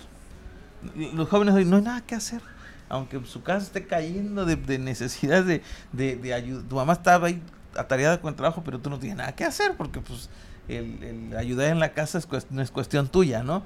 Los 1.14 1.28
jóvenes 1.30 1.56
hoy 1.56 1.66
no 1.66 1.78
hay 1.78 1.82
nada 1.82 2.02
que 2.02 2.16
hacer. 2.16 2.42
Aunque 2.88 3.20
su 3.26 3.44
casa 3.44 3.66
esté 3.66 3.86
cayendo 3.86 4.46
de, 4.46 4.56
de 4.56 4.80
necesidad 4.80 5.44
de, 5.44 5.62
de, 5.92 6.16
de 6.16 6.34
ayuda. 6.34 6.64
Tu 6.68 6.76
mamá 6.76 6.94
estaba 6.94 7.28
ahí 7.28 7.42
atareada 7.76 8.20
con 8.22 8.30
el 8.30 8.36
trabajo, 8.36 8.64
pero 8.64 8.80
tú 8.80 8.90
no 8.90 9.00
tienes 9.00 9.18
nada 9.18 9.34
que 9.34 9.46
hacer 9.46 9.76
porque 9.78 10.02
pues 10.02 10.30
el, 10.68 11.04
el 11.04 11.38
ayudar 11.38 11.68
en 11.68 11.80
la 11.80 11.94
casa 11.94 12.18
es 12.18 12.28
no 12.50 12.62
es 12.62 12.72
cuestión 12.72 13.08
tuya, 13.08 13.44
¿no? 13.44 13.64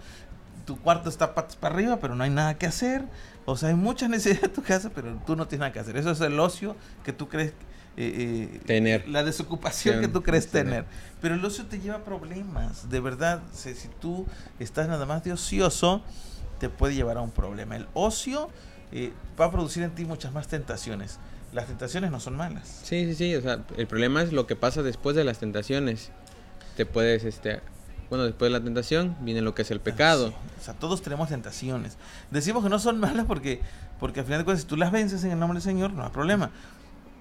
Tu 0.65 0.79
cuarto 0.79 1.09
está 1.09 1.35
patas 1.35 1.55
para 1.55 1.75
arriba, 1.75 1.99
pero 1.99 2.15
no 2.15 2.23
hay 2.23 2.29
nada 2.29 2.57
que 2.57 2.65
hacer. 2.65 3.03
O 3.45 3.57
sea, 3.57 3.69
hay 3.69 3.75
mucha 3.75 4.07
necesidad 4.09 4.45
en 4.45 4.53
tu 4.53 4.63
casa, 4.63 4.91
pero 4.93 5.19
tú 5.25 5.35
no 5.35 5.47
tienes 5.47 5.61
nada 5.61 5.73
que 5.73 5.79
hacer. 5.79 5.97
Eso 5.97 6.11
es 6.11 6.21
el 6.21 6.39
ocio 6.39 6.75
que 7.03 7.11
tú 7.11 7.27
crees 7.27 7.53
eh, 7.95 8.49
eh, 8.55 8.61
Tener. 8.65 9.07
La 9.07 9.23
desocupación 9.23 10.01
que 10.01 10.07
tú 10.07 10.23
crees 10.23 10.47
Tener. 10.47 10.85
tener. 10.85 10.85
Pero 11.21 11.35
el 11.35 11.45
ocio 11.45 11.65
te 11.65 11.79
lleva 11.79 11.97
a 11.97 12.03
problemas. 12.03 12.89
De 12.89 12.99
verdad, 12.99 13.41
si, 13.51 13.75
si 13.75 13.87
tú 13.99 14.25
estás 14.59 14.87
nada 14.87 15.05
más 15.05 15.23
de 15.23 15.33
ocioso, 15.33 16.01
te 16.59 16.69
puede 16.69 16.95
llevar 16.95 17.17
a 17.17 17.21
un 17.21 17.31
problema. 17.31 17.75
El 17.75 17.87
ocio 17.93 18.49
eh, 18.91 19.11
va 19.39 19.45
a 19.45 19.51
producir 19.51 19.83
en 19.83 19.91
ti 19.91 20.05
muchas 20.05 20.33
más 20.33 20.47
tentaciones. 20.47 21.19
Las 21.53 21.67
tentaciones 21.67 22.11
no 22.11 22.19
son 22.19 22.35
malas. 22.35 22.81
Sí, 22.83 23.05
sí, 23.05 23.15
sí, 23.15 23.35
o 23.35 23.41
sea, 23.41 23.63
el 23.77 23.87
problema 23.87 24.21
es 24.21 24.33
lo 24.33 24.47
que 24.47 24.55
pasa 24.55 24.81
después 24.81 25.15
de 25.15 25.23
las 25.23 25.39
tentaciones. 25.39 26.11
Te 26.75 26.85
puedes, 26.85 27.23
este, 27.23 27.61
bueno, 28.09 28.25
después 28.25 28.51
de 28.51 28.57
la 28.57 28.63
tentación 28.63 29.15
viene 29.21 29.41
lo 29.41 29.53
que 29.53 29.61
es 29.61 29.71
el 29.71 29.79
pecado. 29.79 30.29
Sí, 30.29 30.35
O 30.59 30.63
sea, 30.63 30.73
todos 30.73 31.01
tenemos 31.01 31.29
tentaciones. 31.29 31.97
Decimos 32.31 32.63
que 32.63 32.69
no 32.69 32.79
son 32.79 32.99
malas 32.99 33.25
porque, 33.25 33.61
porque 33.99 34.21
al 34.21 34.25
final 34.25 34.39
de 34.39 34.45
cuentas, 34.45 34.63
si 34.63 34.67
tú 34.67 34.77
las 34.77 34.91
vences 34.91 35.23
en 35.23 35.31
el 35.31 35.39
nombre 35.39 35.57
del 35.57 35.63
Señor, 35.63 35.93
no 35.93 36.03
hay 36.03 36.09
problema. 36.09 36.49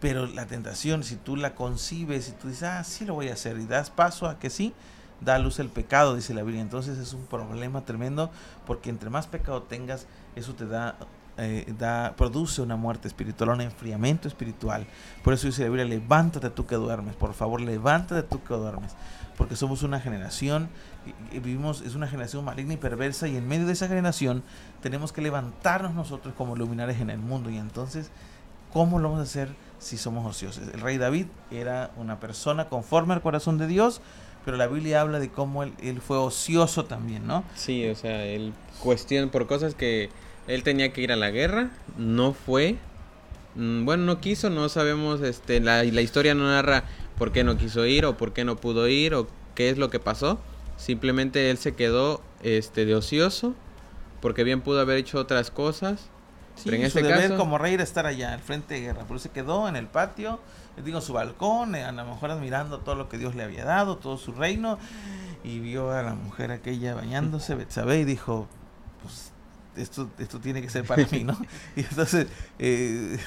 Pero 0.00 0.26
la 0.26 0.46
tentación, 0.46 1.04
si 1.04 1.16
tú 1.16 1.36
la 1.36 1.54
concibes 1.54 2.28
y 2.28 2.32
tú 2.32 2.48
dices, 2.48 2.64
ah, 2.64 2.84
sí 2.84 3.04
lo 3.04 3.14
voy 3.14 3.28
a 3.28 3.34
hacer, 3.34 3.58
y 3.58 3.66
das 3.66 3.90
paso 3.90 4.26
a 4.26 4.38
que 4.38 4.50
sí, 4.50 4.74
da 5.20 5.36
a 5.36 5.38
luz 5.38 5.58
el 5.60 5.68
pecado, 5.68 6.16
dice 6.16 6.34
la 6.34 6.42
Biblia. 6.42 6.60
Entonces 6.60 6.98
es 6.98 7.12
un 7.12 7.26
problema 7.26 7.84
tremendo 7.84 8.30
porque 8.66 8.90
entre 8.90 9.10
más 9.10 9.26
pecado 9.26 9.62
tengas, 9.62 10.06
eso 10.36 10.54
te 10.54 10.66
da, 10.66 10.96
eh, 11.38 11.72
da 11.78 12.14
produce 12.16 12.60
una 12.62 12.76
muerte 12.76 13.08
espiritual, 13.08 13.50
un 13.50 13.60
enfriamiento 13.62 14.28
espiritual. 14.28 14.86
Por 15.24 15.32
eso 15.34 15.46
dice 15.46 15.62
la 15.62 15.68
Biblia, 15.68 15.84
levántate 15.86 16.50
tú 16.50 16.66
que 16.66 16.74
duermes, 16.76 17.14
por 17.16 17.34
favor, 17.34 17.60
levántate 17.60 18.22
tú 18.22 18.42
que 18.42 18.54
duermes. 18.54 18.92
Porque 19.36 19.56
somos 19.56 19.82
una 19.82 19.98
generación, 19.98 20.68
y- 21.32 21.38
vivimos, 21.38 21.80
es 21.80 21.94
una 21.94 22.06
generación 22.06 22.44
maligna 22.44 22.74
y 22.74 22.76
perversa, 22.76 23.28
y 23.28 23.36
en 23.36 23.48
medio 23.48 23.66
de 23.66 23.72
esa 23.72 23.88
generación 23.88 24.42
tenemos 24.82 25.12
que 25.12 25.22
levantarnos 25.22 25.94
nosotros 25.94 26.34
como 26.36 26.54
luminares 26.54 27.00
en 27.00 27.08
el 27.10 27.18
mundo. 27.18 27.48
Y 27.50 27.56
entonces, 27.56 28.10
¿cómo 28.72 28.98
lo 28.98 29.08
vamos 29.08 29.20
a 29.20 29.24
hacer 29.24 29.48
si 29.78 29.96
somos 29.96 30.26
ociosos? 30.26 30.68
El 30.68 30.80
rey 30.82 30.98
David 30.98 31.26
era 31.50 31.90
una 31.96 32.20
persona 32.20 32.66
conforme 32.68 33.14
al 33.14 33.22
corazón 33.22 33.56
de 33.56 33.66
Dios, 33.66 34.02
pero 34.44 34.56
la 34.58 34.66
Biblia 34.66 35.00
habla 35.00 35.18
de 35.18 35.30
cómo 35.30 35.62
él, 35.62 35.72
él 35.80 36.00
fue 36.00 36.18
ocioso 36.18 36.84
también, 36.84 37.26
¿no? 37.26 37.42
Sí, 37.54 37.88
o 37.88 37.94
sea, 37.94 38.24
él 38.24 38.52
cuestión 38.80 39.30
por 39.30 39.46
cosas 39.46 39.74
que 39.74 40.10
él 40.46 40.62
tenía 40.62 40.92
que 40.92 41.00
ir 41.00 41.12
a 41.12 41.16
la 41.16 41.30
guerra, 41.30 41.70
no 41.96 42.32
fue. 42.32 42.76
Mm, 43.54 43.84
Bueno, 43.84 44.04
no 44.04 44.20
quiso, 44.20 44.50
no 44.50 44.68
sabemos, 44.68 45.20
este, 45.20 45.60
la, 45.60 45.84
la 45.84 46.00
historia 46.00 46.34
no 46.34 46.44
narra 46.48 46.84
por 47.18 47.32
qué 47.32 47.44
no 47.44 47.56
quiso 47.56 47.84
ir 47.86 48.04
o 48.06 48.16
por 48.16 48.32
qué 48.32 48.44
no 48.44 48.56
pudo 48.56 48.88
ir 48.88 49.14
o 49.14 49.26
qué 49.54 49.70
es 49.70 49.78
lo 49.78 49.90
que 49.90 49.98
pasó. 50.00 50.38
Simplemente 50.76 51.50
él 51.50 51.58
se 51.58 51.74
quedó, 51.74 52.22
este, 52.42 52.84
de 52.86 52.94
ocioso, 52.94 53.54
porque 54.20 54.42
bien 54.44 54.62
pudo 54.62 54.80
haber 54.80 54.96
hecho 54.98 55.18
otras 55.18 55.50
cosas, 55.50 56.08
Sí, 56.54 56.64
Pero 56.66 56.76
en 56.82 56.90
su 56.90 56.98
este 56.98 57.08
deber 57.08 57.28
caso- 57.30 57.36
como 57.38 57.56
rey 57.56 57.72
era 57.72 57.82
estar 57.82 58.04
allá, 58.04 58.34
al 58.34 58.40
frente 58.40 58.74
de 58.74 58.80
guerra. 58.82 59.04
Pero 59.08 59.18
se 59.18 59.30
quedó 59.30 59.68
en 59.68 59.74
el 59.74 59.86
patio, 59.86 60.38
eh, 60.76 60.82
digo, 60.84 61.00
su 61.00 61.14
balcón, 61.14 61.74
eh, 61.74 61.82
a 61.82 61.92
lo 61.92 62.04
mejor 62.04 62.30
admirando 62.30 62.80
todo 62.80 62.94
lo 62.94 63.08
que 63.08 63.16
Dios 63.16 63.34
le 63.34 63.42
había 63.42 63.64
dado, 63.64 63.96
todo 63.96 64.18
su 64.18 64.32
reino. 64.32 64.78
Y 65.44 65.60
vio 65.60 65.90
a 65.92 66.02
la 66.02 66.14
mujer 66.14 66.50
aquella 66.50 66.94
bañándose, 66.94 67.54
Betsabé, 67.56 68.00
y 68.00 68.04
dijo, 68.04 68.48
pues 69.02 69.32
esto, 69.76 70.10
esto 70.18 70.38
tiene 70.40 70.60
que 70.62 70.68
ser 70.70 70.84
para 70.84 71.06
mí, 71.10 71.24
¿no? 71.24 71.36
Y 71.76 71.80
entonces 71.80 72.26
eh, 72.58 73.18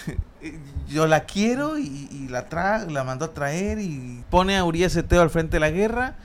yo 0.88 1.08
la 1.08 1.22
quiero 1.26 1.78
y, 1.78 2.08
y 2.12 2.28
la 2.30 2.48
tra 2.48 2.86
la 2.86 3.04
mandó 3.04 3.26
a 3.26 3.34
traer 3.34 3.80
y 3.80 4.24
pone 4.30 4.58
a 4.58 4.64
Urias 4.64 4.96
Eteo 4.96 5.22
al 5.22 5.30
frente 5.30 5.56
de 5.58 5.60
la 5.60 5.72
guerra 5.72 6.16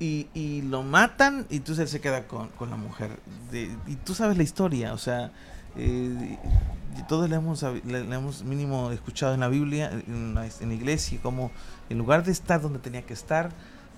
y, 0.00 0.28
y 0.34 0.62
lo 0.62 0.82
matan 0.82 1.46
y 1.50 1.56
entonces 1.56 1.82
él 1.84 1.88
se 1.88 2.00
queda 2.00 2.26
con, 2.26 2.48
con 2.50 2.70
la 2.70 2.76
mujer. 2.76 3.18
De- 3.50 3.74
y 3.86 3.96
tú 3.96 4.14
sabes 4.14 4.36
la 4.36 4.42
historia, 4.42 4.92
o 4.94 4.98
sea, 4.98 5.32
eh, 5.76 6.38
todos 7.08 7.28
le 7.30 7.36
hemos, 7.36 7.62
le 7.62 7.98
hemos 8.00 8.42
mínimo 8.42 8.90
escuchado 8.90 9.34
en 9.34 9.40
la 9.40 9.48
Biblia, 9.48 9.90
en 9.92 10.34
la, 10.34 10.46
en 10.46 10.68
la 10.68 10.74
iglesia, 10.74 11.18
como 11.22 11.50
en 11.88 11.98
lugar 11.98 12.24
de 12.24 12.32
estar 12.32 12.60
donde 12.60 12.80
tenía 12.80 13.02
que 13.02 13.14
estar, 13.14 13.50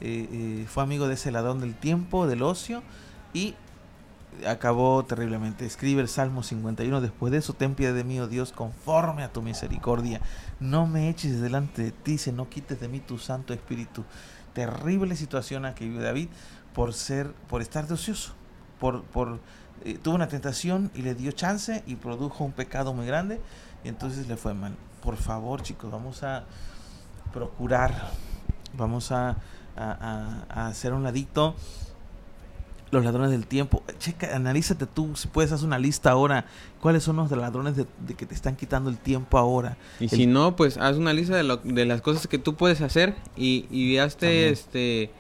eh, 0.03 0.29
eh, 0.31 0.67
fue 0.69 0.83
amigo 0.83 1.09
de 1.09 1.15
ese 1.15 1.31
ladrón 1.31 1.61
del 1.61 1.75
tiempo, 1.75 2.27
del 2.27 2.43
ocio, 2.43 2.83
y 3.33 3.55
acabó 4.47 5.05
terriblemente. 5.05 5.67
Escribe 5.67 6.01
el 6.03 6.09
Salmo 6.09 6.43
51, 6.43 7.01
después 7.01 7.33
de 7.33 7.39
eso, 7.39 7.53
ten 7.55 7.75
piedad 7.75 7.95
de 7.95 8.05
mí, 8.05 8.19
oh 8.21 8.29
Dios, 8.29 8.53
conforme 8.53 9.23
a 9.23 9.33
tu 9.33 9.43
misericordia. 9.43 10.21
No 10.61 10.87
me 10.87 11.09
eches 11.09 11.41
delante 11.41 11.83
de 11.83 11.93
ti, 11.93 12.19
se 12.19 12.33
no 12.33 12.49
quites 12.49 12.81
de 12.81 12.89
mí 12.89 13.01
tu 13.01 13.19
Santo 13.19 13.53
Espíritu. 13.53 14.05
Terrible 14.55 15.17
situación 15.17 15.65
a 15.65 15.75
que 15.75 15.85
vive 15.85 16.03
David 16.03 16.29
por 16.75 16.93
ser, 16.95 17.33
por 17.49 17.63
estar 17.63 17.87
de 17.87 17.95
ocioso, 17.95 18.33
por, 18.79 19.03
por 19.05 19.41
eh, 19.85 19.99
tuvo 20.03 20.15
una 20.15 20.29
tentación 20.29 20.91
y 20.95 21.03
le 21.03 21.15
dio 21.15 21.33
chance 21.33 21.83
y 21.87 21.97
produjo 21.97 22.45
un 22.45 22.53
pecado 22.53 22.93
muy 22.93 23.07
grande 23.07 23.41
y 23.85 23.89
entonces 23.89 24.27
le 24.29 24.37
fue 24.37 24.55
mal. 24.55 24.75
Por 25.03 25.17
favor, 25.17 25.63
chicos, 25.63 25.91
vamos 25.91 26.23
a 26.23 26.45
procurar, 27.33 28.11
vamos 28.77 29.13
a, 29.13 29.31
a, 29.31 29.37
a- 29.77 30.45
a 30.49 30.67
hacer 30.69 30.93
un 30.93 31.03
ladito 31.03 31.55
los 32.91 33.05
ladrones 33.05 33.31
del 33.31 33.47
tiempo. 33.47 33.83
Checa, 33.99 34.35
analízate 34.35 34.87
tú, 34.87 35.15
si 35.17 35.29
puedes 35.29 35.53
hacer 35.53 35.67
una 35.67 35.79
lista 35.79 36.11
ahora, 36.11 36.47
cuáles 36.81 37.03
son 37.05 37.17
los 37.17 37.31
ladrones 37.31 37.77
de, 37.77 37.87
de 38.07 38.15
que 38.15 38.27
te 38.27 38.35
están 38.35 38.57
quitando 38.57 38.91
el 38.91 38.99
tiempo 38.99 39.39
ahora. 39.39 39.77
Y 40.01 40.05
El- 40.05 40.11
si 40.11 40.27
no, 40.27 40.57
pues 40.57 40.77
haz 40.77 40.97
una 40.97 41.13
lista 41.13 41.37
de, 41.37 41.45
lo- 41.45 41.59
de 41.59 41.85
las 41.87 42.01
cosas 42.03 42.27
que 42.27 42.39
tú 42.39 42.55
puedes 42.57 42.81
hacer 42.81 43.15
y, 43.37 43.67
y 43.71 43.99
hazte 43.99 44.27
También. 44.27 44.49
este 44.53 45.11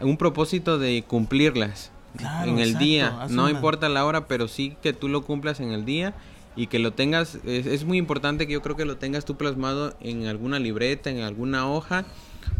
un 0.00 0.16
propósito 0.16 0.78
de 0.78 1.02
cumplirlas 1.06 1.90
Claro, 2.16 2.50
en 2.52 2.58
el 2.58 2.68
exacto, 2.68 2.84
día. 2.84 3.22
haz 3.22 3.30
No 3.32 3.42
una- 3.44 3.50
importa 3.52 3.88
la 3.88 4.04
hora, 4.04 4.28
pero 4.28 4.46
sí 4.48 4.76
que 4.82 4.92
tú 4.92 5.08
lo 5.08 5.24
cumplas 5.24 5.58
en 5.60 5.72
el 5.72 5.84
día 5.84 6.14
y 6.54 6.68
que 6.68 6.78
lo 6.78 6.92
tengas. 6.92 7.38
Es, 7.44 7.66
es 7.66 7.84
muy 7.84 7.98
importante 7.98 8.46
que 8.46 8.52
yo 8.52 8.62
creo 8.62 8.76
que 8.76 8.84
lo 8.84 8.96
tengas 8.96 9.24
tú 9.24 9.36
plasmado 9.36 9.96
en 10.00 10.26
alguna 10.26 10.58
libreta, 10.60 11.10
en 11.10 11.20
alguna 11.22 11.68
hoja, 11.68 12.04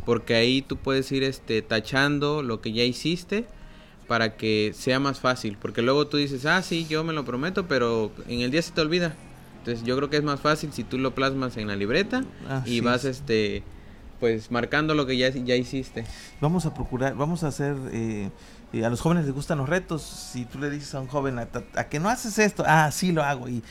porque 0.04 0.34
ahí 0.34 0.62
tú 0.62 0.76
puedes 0.76 1.10
ir 1.12 1.22
este 1.22 1.62
tachando 1.62 2.42
lo 2.42 2.60
que 2.60 2.72
ya 2.72 2.82
hiciste 2.84 3.46
para 4.08 4.36
que 4.36 4.72
sea 4.74 4.98
más 4.98 5.20
fácil. 5.20 5.56
Porque 5.60 5.82
luego 5.82 6.06
tú 6.08 6.16
dices, 6.16 6.44
ah, 6.46 6.62
sí, 6.62 6.86
yo 6.88 7.04
me 7.04 7.12
lo 7.12 7.24
prometo, 7.24 7.68
pero 7.68 8.10
en 8.26 8.40
el 8.40 8.50
día 8.50 8.62
se 8.62 8.72
te 8.72 8.80
olvida. 8.80 9.14
Entonces 9.58 9.84
yo 9.84 9.96
creo 9.96 10.08
que 10.10 10.16
es 10.16 10.22
más 10.24 10.40
fácil 10.40 10.72
si 10.72 10.82
tú 10.82 10.98
lo 10.98 11.14
plasmas 11.14 11.56
en 11.58 11.68
la 11.68 11.76
libreta 11.76 12.24
Así 12.48 12.76
y 12.76 12.80
vas 12.80 13.04
es. 13.04 13.18
este 13.18 13.62
pues 14.18 14.50
marcando 14.50 14.94
lo 14.94 15.06
que 15.06 15.16
ya, 15.16 15.28
ya 15.28 15.54
hiciste. 15.54 16.04
Vamos 16.40 16.66
a 16.66 16.74
procurar, 16.74 17.14
vamos 17.14 17.44
a 17.44 17.48
hacer, 17.48 17.76
eh, 17.92 18.30
eh, 18.72 18.84
a 18.84 18.90
los 18.90 19.00
jóvenes 19.00 19.26
les 19.26 19.32
gustan 19.32 19.58
los 19.58 19.68
retos, 19.68 20.02
si 20.02 20.44
tú 20.44 20.58
le 20.58 20.70
dices 20.70 20.92
a 20.96 21.00
un 21.00 21.06
joven, 21.06 21.38
a, 21.38 21.46
a 21.76 21.84
que 21.84 22.00
no 22.00 22.08
haces 22.08 22.36
esto, 22.40 22.64
ah, 22.66 22.90
sí 22.90 23.12
lo 23.12 23.22
hago, 23.22 23.48
y, 23.48 23.62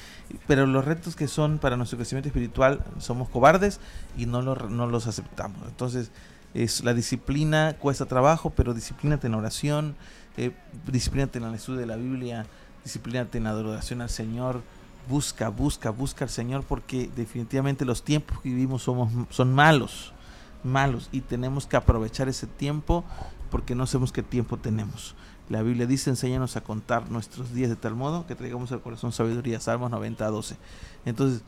pero 0.48 0.66
los 0.66 0.86
retos 0.86 1.18
que 1.18 1.28
son 1.28 1.58
para 1.58 1.76
nuestro 1.76 1.98
crecimiento 1.98 2.30
espiritual, 2.30 2.80
somos 2.98 3.28
cobardes 3.28 3.82
y 4.18 4.26
no, 4.26 4.42
lo- 4.42 4.56
no 4.70 4.88
los 4.88 5.08
aceptamos. 5.08 5.60
Entonces, 5.68 6.12
es, 6.54 6.82
la 6.82 6.94
disciplina 6.94 7.76
cuesta 7.78 8.06
trabajo, 8.06 8.54
pero 8.56 8.74
disciplínate 8.74 9.28
en 9.28 9.34
oración, 9.36 9.96
eh, 10.38 10.54
en 10.86 11.42
la 11.42 11.52
lectura 11.52 11.78
de 11.80 11.86
la 11.86 11.96
Biblia, 11.96 12.46
disciplínate 12.84 13.38
en 13.38 13.46
la 13.46 13.52
adoración 13.52 14.02
al 14.02 14.10
Señor, 14.10 14.62
busca, 15.10 15.50
busca, 15.50 15.90
busca 15.90 16.26
al 16.26 16.30
Señor, 16.30 16.64
porque 16.64 17.10
definitivamente 17.16 17.86
los 17.86 18.04
tiempos 18.04 18.40
que 18.42 18.50
vivimos 18.50 18.84
somos, 18.84 19.12
son 19.30 19.54
malos 19.54 20.14
malos 20.64 21.10
y 21.12 21.22
tenemos 21.22 21.66
que 21.66 21.78
aprovechar 21.78 22.30
ese 22.30 22.48
tiempo 22.48 23.04
porque 23.50 23.76
no 23.76 23.88
sabemos 23.88 24.12
qué 24.12 24.24
tiempo 24.24 24.58
tenemos. 24.58 25.16
La 25.50 25.62
Biblia 25.62 25.88
dice, 25.88 26.10
enséñanos 26.10 26.58
a 26.58 26.62
contar 26.62 27.10
nuestros 27.10 27.54
días 27.54 27.70
de 27.70 27.78
tal 27.78 27.96
modo 27.96 28.28
que 28.28 28.36
traigamos 28.36 28.72
al 28.74 28.82
corazón 28.82 29.14
sabiduría, 29.14 29.62
Salmos 29.62 29.90
90 29.90 30.26
a 30.26 30.30
12. 30.30 30.58
Entonces, 31.06 31.42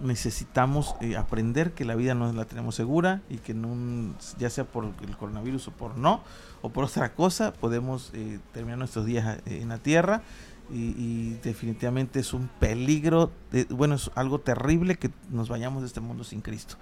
necesitamos 0.00 0.96
eh, 1.00 1.16
aprender 1.16 1.72
que 1.72 1.84
la 1.84 1.94
vida 1.94 2.14
no 2.14 2.32
la 2.32 2.44
tenemos 2.44 2.74
segura 2.74 3.22
y 3.28 3.38
que 3.38 3.52
en 3.52 4.14
ya 4.38 4.50
sea 4.50 4.64
por 4.64 4.84
el 4.84 5.16
coronavirus 5.16 5.68
o 5.68 5.70
por 5.72 5.96
no, 5.96 6.22
o 6.62 6.70
por 6.70 6.84
otra 6.84 7.14
cosa, 7.14 7.52
podemos 7.52 8.10
eh, 8.14 8.38
terminar 8.52 8.78
nuestros 8.78 9.06
días 9.06 9.38
eh, 9.46 9.60
en 9.62 9.68
la 9.68 9.78
tierra 9.78 10.22
y, 10.72 11.34
definitivamente 11.42 12.20
es 12.20 12.32
un 12.32 12.48
peligro, 12.58 13.30
de- 13.52 13.64
bueno, 13.64 13.96
es 13.96 14.10
algo 14.14 14.40
terrible 14.40 14.96
que 14.96 15.10
nos 15.30 15.50
vayamos 15.50 15.82
de 15.82 15.88
este 15.88 16.00
mundo 16.00 16.24
sin 16.24 16.40
Cristo. 16.40 16.76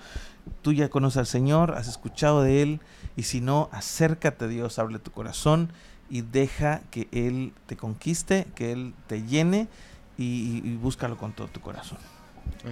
Tú 0.63 0.73
ya 0.73 0.89
conoces 0.89 1.17
al 1.17 1.27
Señor, 1.27 1.73
has 1.73 1.89
escuchado 1.89 2.43
de 2.43 2.63
Él, 2.63 2.81
y 3.17 3.25
si 3.25 3.41
no, 3.41 3.69
acércate 3.73 4.45
a 4.45 4.49
Dios, 4.49 4.79
abre 4.79 5.01
tu 5.01 5.11
corazón 5.11 5.73
y 6.09 6.21
deja 6.21 6.83
que 6.93 7.09
Él 7.11 7.55
te 7.67 7.77
conquiste, 7.77 8.47
que 8.55 8.71
Él 8.71 8.95
te 9.09 9.25
llene 9.25 9.69
y 10.17 10.77
búscalo 10.77 11.17
con 11.17 11.33
todo 11.33 11.49
tu 11.49 11.61
corazón. 11.61 11.99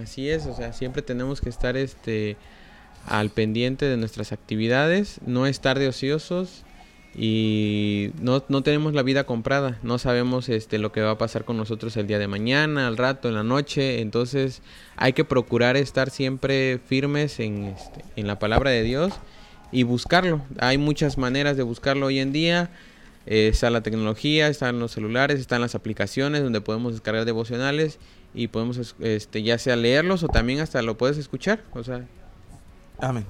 Así 0.01 0.29
es, 0.29 0.45
o 0.45 0.55
sea, 0.55 0.73
siempre 0.73 1.01
tenemos 1.01 1.41
que 1.41 1.49
estar 1.49 1.75
este 1.75 2.37
al 3.07 3.29
pendiente 3.29 3.85
de 3.85 3.97
nuestras 3.97 4.31
actividades, 4.31 5.19
no 5.25 5.47
estar 5.47 5.79
de 5.79 5.87
ociosos 5.87 6.63
y 7.15 8.11
no, 8.21 8.43
no 8.47 8.61
tenemos 8.61 8.93
la 8.93 9.03
vida 9.03 9.25
comprada, 9.25 9.79
no 9.83 9.97
sabemos 9.97 10.47
este 10.49 10.77
lo 10.77 10.91
que 10.91 11.01
va 11.01 11.11
a 11.11 11.17
pasar 11.17 11.43
con 11.43 11.57
nosotros 11.57 11.97
el 11.97 12.07
día 12.07 12.19
de 12.19 12.27
mañana, 12.27 12.87
al 12.87 12.97
rato, 12.97 13.27
en 13.27 13.35
la 13.35 13.43
noche, 13.43 14.01
entonces 14.01 14.61
hay 14.95 15.13
que 15.13 15.25
procurar 15.25 15.75
estar 15.75 16.09
siempre 16.09 16.79
firmes 16.85 17.39
en, 17.39 17.65
este, 17.65 18.05
en 18.15 18.27
la 18.27 18.39
palabra 18.39 18.69
de 18.69 18.83
Dios 18.83 19.13
y 19.71 19.83
buscarlo. 19.83 20.41
Hay 20.59 20.77
muchas 20.77 21.17
maneras 21.17 21.57
de 21.57 21.63
buscarlo 21.63 22.07
hoy 22.07 22.19
en 22.19 22.31
día. 22.31 22.69
Eh, 23.25 23.49
está 23.49 23.69
la 23.69 23.81
tecnología, 23.81 24.47
están 24.47 24.79
los 24.79 24.91
celulares, 24.91 25.39
están 25.39 25.61
las 25.61 25.75
aplicaciones 25.75 26.41
donde 26.41 26.61
podemos 26.61 26.93
descargar 26.93 27.25
devocionales 27.25 27.99
y 28.33 28.47
podemos 28.47 28.77
es- 28.77 28.95
este 28.99 29.43
ya 29.43 29.57
sea 29.57 29.75
leerlos 29.75 30.23
o 30.23 30.27
también 30.27 30.59
hasta 30.59 30.81
lo 30.81 30.97
puedes 30.97 31.17
escuchar, 31.17 31.63
o 31.73 31.83
sea, 31.83 32.05
Amén. 32.99 33.25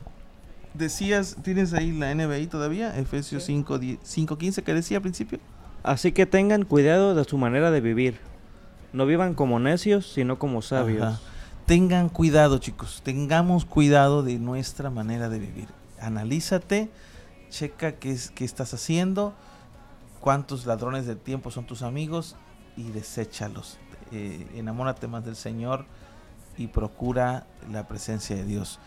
Decías, 0.73 1.37
¿tienes 1.43 1.73
ahí 1.73 1.91
la 1.91 2.11
NBI 2.13 2.47
todavía? 2.47 2.97
Efesios 2.97 3.43
5, 3.43 3.77
10 3.79 3.99
5.15 4.03 4.63
que 4.63 4.73
decía 4.73 4.97
al 4.97 5.01
principio. 5.01 5.39
Así 5.83 6.11
que 6.11 6.25
tengan 6.25 6.63
cuidado 6.63 7.15
de 7.15 7.23
su 7.25 7.37
manera 7.37 7.71
de 7.71 7.81
vivir. 7.81 8.17
No 8.93 9.05
vivan 9.05 9.33
como 9.33 9.59
necios, 9.59 10.11
sino 10.11 10.37
como 10.39 10.61
sabios. 10.61 11.03
Ajá. 11.03 11.19
Tengan 11.65 12.09
cuidado, 12.09 12.57
chicos. 12.57 13.01
Tengamos 13.03 13.65
cuidado 13.65 14.23
de 14.23 14.39
nuestra 14.39 14.89
manera 14.89 15.29
de 15.29 15.39
vivir. 15.39 15.67
Analízate, 16.01 16.89
checa 17.49 17.93
qué, 17.93 18.11
es, 18.11 18.31
qué 18.31 18.43
estás 18.45 18.73
haciendo, 18.73 19.33
cuántos 20.19 20.65
ladrones 20.65 21.05
de 21.05 21.15
tiempo 21.15 21.51
son 21.51 21.65
tus 21.65 21.81
amigos 21.81 22.35
y 22.75 22.91
deséchalos. 22.91 23.77
Enamórate 24.12 25.08
más 25.08 25.24
del 25.26 25.36
Señor 25.36 25.86
y 26.58 26.67
procura 26.67 27.45
la 27.71 27.88
presencia 27.88 28.36
de 28.36 28.45
Dios. 28.45 28.80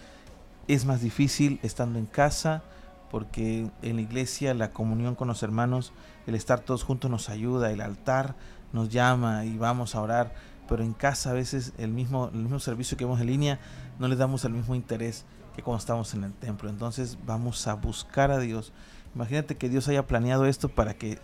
Es 0.69 0.85
más 0.85 1.01
difícil 1.01 1.61
estando 1.63 1.99
en 1.99 2.07
casa 2.07 2.63
porque 3.11 3.71
en 3.83 3.97
la 3.97 4.03
iglesia 4.03 4.55
la 4.55 4.73
comunión 4.73 5.15
con 5.15 5.29
los 5.29 5.43
hermanos, 5.43 5.93
el 6.27 6.35
estar 6.35 6.61
todos 6.61 6.83
juntos 6.83 7.11
nos 7.11 7.29
ayuda, 7.29 7.71
el 7.71 7.81
altar 7.81 8.35
nos 8.73 8.89
llama 8.89 9.45
y 9.45 9.57
vamos 9.57 9.95
a 9.95 10.01
orar, 10.01 10.35
pero 10.69 10.83
en 10.83 10.95
casa 10.95 11.31
a 11.31 11.35
veces 11.35 11.75
el 11.79 11.93
mismo, 11.93 12.31
el 12.33 12.41
mismo 12.41 12.59
servicio 12.59 12.97
que 12.97 13.05
vemos 13.05 13.21
en 13.21 13.29
línea 13.29 13.61
no 13.99 14.09
le 14.09 14.17
damos 14.17 14.45
el 14.45 14.53
mismo 14.53 14.75
interés 14.75 15.27
que 15.55 15.63
cuando 15.63 15.79
estamos 15.79 16.13
en 16.15 16.25
el 16.25 16.33
templo. 16.33 16.69
Entonces 16.69 17.17
vamos 17.25 17.67
a 17.69 17.75
buscar 17.75 18.31
a 18.31 18.39
Dios. 18.39 18.73
Imagínate 19.15 19.57
que 19.57 19.69
Dios 19.69 19.87
haya 19.89 20.07
planeado 20.07 20.45
esto 20.47 20.69
para 20.69 20.95
que, 20.95 21.19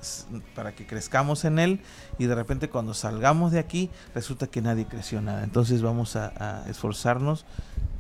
para 0.54 0.74
que 0.74 0.86
crezcamos 0.86 1.44
en 1.44 1.58
Él 1.58 1.80
y 2.18 2.26
de 2.26 2.34
repente 2.36 2.68
cuando 2.68 2.94
salgamos 2.94 3.50
de 3.52 3.58
aquí 3.58 3.90
resulta 4.14 4.46
que 4.46 4.60
nadie 4.62 4.86
creció 4.86 5.20
nada. 5.20 5.42
Entonces 5.42 5.82
vamos 5.82 6.14
a, 6.16 6.32
a 6.62 6.68
esforzarnos 6.70 7.44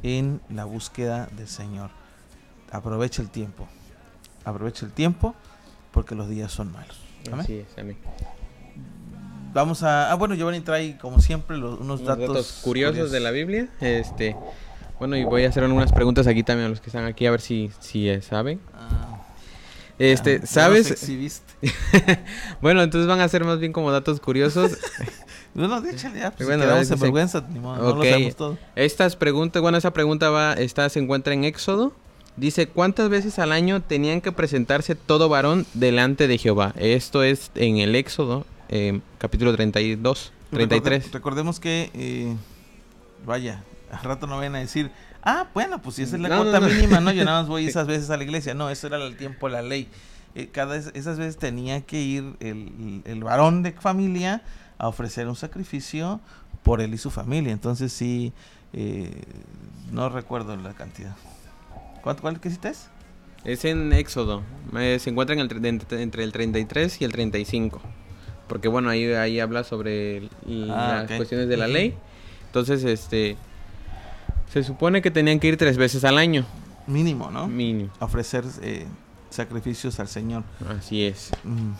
en 0.02 0.40
la 0.48 0.64
búsqueda 0.64 1.26
del 1.36 1.48
Señor. 1.48 1.90
Aprovecha 2.70 3.20
el 3.20 3.30
tiempo. 3.30 3.66
Aprovecha 4.44 4.86
el 4.86 4.92
tiempo 4.92 5.34
porque 5.90 6.14
los 6.14 6.28
días 6.28 6.52
son 6.52 6.70
malos. 6.70 6.98
Amén. 7.26 7.40
así 7.40 7.54
es, 7.58 7.66
amén. 7.76 7.96
Vamos 9.52 9.82
a... 9.82 10.12
Ah, 10.12 10.14
bueno, 10.14 10.34
Giovanni 10.36 10.60
trae 10.60 10.96
como 10.98 11.20
siempre 11.20 11.56
los- 11.56 11.80
unos, 11.80 12.00
Unos 12.00 12.04
datos, 12.04 12.28
datos, 12.28 12.60
curiosos, 12.62 13.10
de 13.10 13.18
la 13.20 13.30
Biblia, 13.32 13.68
este 13.80 14.36
bueno, 15.00 15.16
y 15.16 15.24
voy 15.24 15.44
a 15.44 15.48
hacer 15.48 15.64
algunas 15.64 15.92
preguntas 15.92 16.26
aquí 16.26 16.42
también 16.42 16.66
a 16.66 16.68
los 16.68 16.80
que 16.82 16.90
están 16.90 17.06
aquí 17.06 17.24
a 17.24 17.30
ver 17.30 17.40
si 17.40 17.70
si 17.80 18.08
eh, 18.10 18.20
saben. 18.20 18.60
Ah, 18.74 19.19
Este, 20.00 20.46
¿sabes? 20.46 20.90
exhibiste. 20.90 21.52
bueno, 22.60 22.82
entonces 22.82 23.06
van 23.06 23.20
a 23.20 23.28
ser 23.28 23.44
más 23.44 23.58
bien 23.60 23.72
como 23.72 23.90
datos 23.92 24.20
curiosos. 24.20 24.72
Bueno, 25.52 25.84
échale 25.84 26.20
ya, 26.20 26.30
pues, 26.30 26.46
Bueno, 26.48 26.62
si 26.62 26.68
quedamos 26.68 26.90
en 26.92 27.00
vergüenza, 27.00 27.44
ni 27.52 27.58
modo, 27.58 27.76
no 27.76 27.96
lo 27.96 28.04
sabemos 28.04 28.36
todo. 28.36 28.58
Estas 28.76 29.16
preguntas, 29.16 29.60
bueno, 29.60 29.78
esa 29.78 29.92
pregunta 29.92 30.30
va, 30.30 30.52
esta 30.52 30.88
se 30.88 31.00
encuentra 31.00 31.34
en 31.34 31.42
Éxodo. 31.42 31.92
Dice, 32.36 32.68
¿cuántas 32.68 33.08
veces 33.08 33.40
al 33.40 33.50
año 33.50 33.82
tenían 33.82 34.20
que 34.20 34.30
presentarse 34.30 34.94
todo 34.94 35.28
varón 35.28 35.66
delante 35.74 36.28
de 36.28 36.38
Jehová? 36.38 36.72
Esto 36.78 37.24
es 37.24 37.50
en 37.56 37.78
el 37.78 37.96
Éxodo, 37.96 38.46
eh, 38.68 39.00
capítulo 39.18 39.52
32, 39.52 40.32
33. 40.50 41.06
Recorde- 41.06 41.12
recordemos 41.12 41.58
que, 41.58 41.90
eh, 41.94 42.36
vaya, 43.26 43.64
al 43.90 44.04
rato 44.04 44.28
no 44.28 44.36
vayan 44.36 44.54
a 44.54 44.60
decir, 44.60 44.92
ah, 45.24 45.46
bueno, 45.54 45.80
pues 45.82 45.96
si 45.96 46.02
esa 46.02 46.16
es 46.16 46.22
la 46.22 46.28
No, 46.28 46.36
no, 46.36 46.42
cuota 46.50 46.60
no. 46.60 46.68
mínima, 46.68 47.00
¿no? 47.00 47.12
Yo 47.12 47.24
nada 47.24 47.40
más 47.40 47.48
voy 47.48 47.66
esas 47.68 47.86
veces 47.86 48.10
a 48.10 48.16
la 48.16 48.24
iglesia. 48.24 48.54
No, 48.54 48.70
eso 48.70 48.86
era 48.86 48.96
el 48.96 49.16
tiempo 49.16 49.46
de 49.46 49.52
la 49.52 49.62
ley. 49.62 49.88
Eh, 50.34 50.48
cada 50.52 50.76
es- 50.76 50.90
esas 50.94 51.18
veces 51.18 51.36
tenía 51.38 51.80
que 51.82 52.00
ir 52.00 52.36
el, 52.40 53.02
el 53.04 53.24
varón 53.24 53.62
de 53.62 53.72
familia 53.72 54.42
a 54.78 54.88
ofrecer 54.88 55.26
un 55.28 55.36
sacrificio 55.36 56.20
por 56.62 56.80
él 56.80 56.94
y 56.94 56.98
su 56.98 57.10
familia. 57.10 57.52
Entonces 57.52 57.92
sí, 57.92 58.32
eh, 58.72 59.10
no 59.92 60.08
recuerdo 60.08 60.56
la 60.56 60.72
cantidad. 60.74 61.16
¿Cuánto, 62.02 62.22
¿Cuál 62.22 62.40
que 62.40 62.48
es? 62.48 62.60
Es 63.44 63.64
en 63.64 63.92
Éxodo. 63.92 64.42
eh, 64.78 64.98
se 65.00 65.10
encuentra 65.10 65.34
en 65.34 65.40
el, 65.40 65.48
tre- 65.48 65.66
entre, 65.66 66.02
entre 66.02 66.24
el 66.24 66.32
33 66.32 67.00
y 67.00 67.04
el 67.04 67.12
35. 67.12 67.80
Porque 68.46 68.68
bueno, 68.68 68.88
ahí, 68.90 69.06
ahí 69.12 69.40
habla 69.40 69.64
sobre 69.64 70.28
Ah, 70.70 71.04
las 71.08 71.12
cuestiones 71.16 71.48
de 71.48 71.56
la 71.56 71.66
ley. 71.68 71.94
Entonces, 72.46 72.84
este... 72.84 73.36
Se 74.52 74.64
supone 74.64 75.00
que 75.02 75.10
tenían 75.10 75.38
que 75.38 75.48
ir 75.48 75.56
tres 75.56 75.76
veces 75.76 76.04
al 76.04 76.18
año. 76.18 76.44
Mínimo, 76.86 77.30
¿no? 77.30 77.46
Mínimo. 77.46 77.90
A 78.00 78.06
ofrecer 78.06 78.44
eh, 78.62 78.86
sacrificios 79.30 80.00
al 80.00 80.08
Señor. 80.08 80.42
Así 80.76 81.04
es. 81.04 81.30
Mm, 81.44 81.72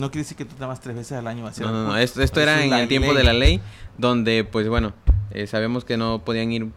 No 0.00 0.10
quiere 0.10 0.22
decir 0.22 0.36
que 0.36 0.44
tú 0.44 0.54
más 0.66 0.80
tres 0.80 0.96
veces 0.96 1.18
al 1.18 1.26
año 1.26 1.44
No, 1.60 1.70
no, 1.72 1.84
no. 1.88 1.96
Esto, 1.98 2.22
esto 2.22 2.40
era 2.40 2.64
en 2.64 2.72
el 2.72 2.88
tiempo 2.88 3.08
ley. 3.12 3.16
de 3.18 3.24
la 3.24 3.32
ley, 3.34 3.60
donde, 3.98 4.44
pues 4.44 4.68
bueno, 4.68 4.94
eh, 5.30 5.46
sabemos 5.46 5.84
que 5.84 5.96
no 5.98 6.20
podían 6.24 6.50
ir, 6.50 6.70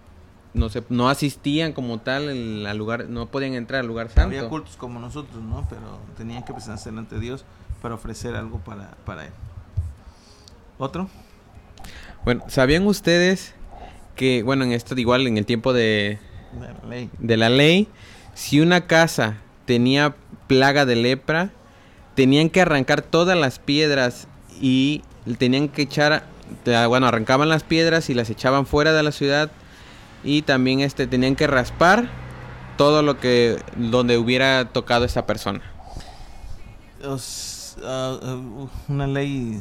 no 0.53 0.67
se, 0.69 0.83
no 0.89 1.09
asistían 1.09 1.71
como 1.71 1.99
tal 1.99 2.65
al 2.65 2.77
lugar, 2.77 3.07
no 3.07 3.27
podían 3.27 3.53
entrar 3.53 3.81
al 3.81 3.87
lugar 3.87 4.09
Había 4.17 4.41
santo. 4.41 4.49
cultos 4.49 4.75
como 4.75 4.99
nosotros, 4.99 5.41
¿no? 5.41 5.65
Pero 5.69 5.99
tenían 6.17 6.43
que 6.43 6.51
presentarse 6.51 6.89
delante 6.89 7.15
de 7.15 7.21
Dios 7.21 7.45
para 7.81 7.95
ofrecer 7.95 8.35
algo 8.35 8.59
para, 8.59 8.97
para 9.05 9.25
Él. 9.27 9.31
¿Otro? 10.77 11.09
Bueno, 12.25 12.43
¿sabían 12.49 12.85
ustedes 12.85 13.53
que, 14.17 14.43
bueno, 14.43 14.65
en 14.65 14.73
esto 14.73 14.93
igual 14.97 15.25
en 15.27 15.37
el 15.37 15.45
tiempo 15.45 15.71
de, 15.71 16.19
De 16.53 16.67
la 16.67 16.89
ley. 16.89 17.09
de 17.19 17.37
la 17.37 17.49
ley, 17.49 17.87
si 18.33 18.59
una 18.59 18.85
casa 18.87 19.37
tenía 19.65 20.15
plaga 20.47 20.85
de 20.85 20.95
lepra, 20.97 21.51
tenían 22.15 22.49
que 22.49 22.61
arrancar 22.61 23.01
todas 23.01 23.37
las 23.37 23.59
piedras 23.59 24.27
y 24.59 25.03
tenían 25.37 25.69
que 25.69 25.83
echar, 25.83 26.23
bueno, 26.87 27.07
arrancaban 27.07 27.47
las 27.49 27.63
piedras 27.63 28.09
y 28.09 28.13
las 28.13 28.29
echaban 28.29 28.65
fuera 28.65 28.91
de 28.93 29.03
la 29.03 29.11
ciudad 29.11 29.51
y 30.23 30.41
también 30.41 30.79
este 30.81 31.05
tenían 31.07 31.35
que 31.35 31.47
raspar 31.47 32.09
todo 32.77 33.01
lo 33.03 33.19
que 33.19 33.57
donde 33.75 34.17
hubiera 34.17 34.65
tocado 34.65 35.05
esta 35.05 35.25
persona. 35.25 35.61
Os- 37.03 37.75
ah, 37.83 38.17
ah, 38.21 38.67
una 38.87 39.07
ley 39.07 39.59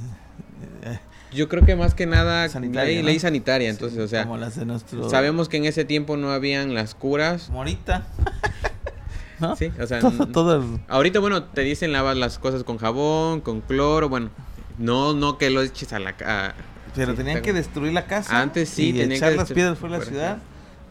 eh, 0.82 0.98
Yo 1.32 1.48
creo 1.48 1.64
que 1.64 1.76
más 1.76 1.94
que 1.94 2.06
nada 2.06 2.48
Sanitaria, 2.48 2.84
ley, 2.94 3.02
¿no? 3.02 3.06
ley 3.06 3.18
sanitaria, 3.18 3.68
entonces, 3.68 3.98
sí, 3.98 4.02
o 4.04 4.08
sea, 4.08 4.22
como 4.24 4.36
las 4.38 4.56
de 4.56 4.64
nuestro 4.64 5.10
sabemos 5.10 5.48
que 5.48 5.56
en 5.56 5.64
ese 5.64 5.84
tiempo 5.84 6.16
no 6.16 6.30
habían 6.30 6.74
las 6.74 6.94
curas, 6.94 7.50
Morita. 7.50 8.06
¿No? 9.40 9.54
sí, 9.54 9.70
o 9.78 9.86
sea, 9.86 10.00
todo, 10.00 10.24
n- 10.24 10.32
todo 10.32 10.56
el- 10.56 10.80
Ahorita, 10.88 11.18
bueno, 11.20 11.42
te 11.44 11.60
dicen 11.60 11.92
lavas 11.92 12.16
las 12.16 12.38
cosas 12.38 12.64
con 12.64 12.78
jabón, 12.78 13.40
con 13.42 13.60
cloro, 13.60 14.08
bueno, 14.08 14.30
no, 14.78 15.12
no 15.12 15.36
que 15.36 15.50
lo 15.50 15.60
eches 15.62 15.92
a 15.92 15.98
la 15.98 16.14
ca- 16.16 16.54
pero 16.94 17.12
sí, 17.12 17.16
tenían 17.18 17.42
que 17.42 17.52
destruir 17.52 17.92
la 17.92 18.06
casa. 18.06 18.40
Antes 18.40 18.70
sí, 18.70 18.88
y 18.88 18.92
tenían 18.92 19.08
que 19.10 19.16
echar 19.16 19.32
las 19.34 19.50
piedras 19.52 19.78
fuera 19.78 19.98
de 19.98 20.04
la 20.04 20.06
ciudad, 20.10 20.38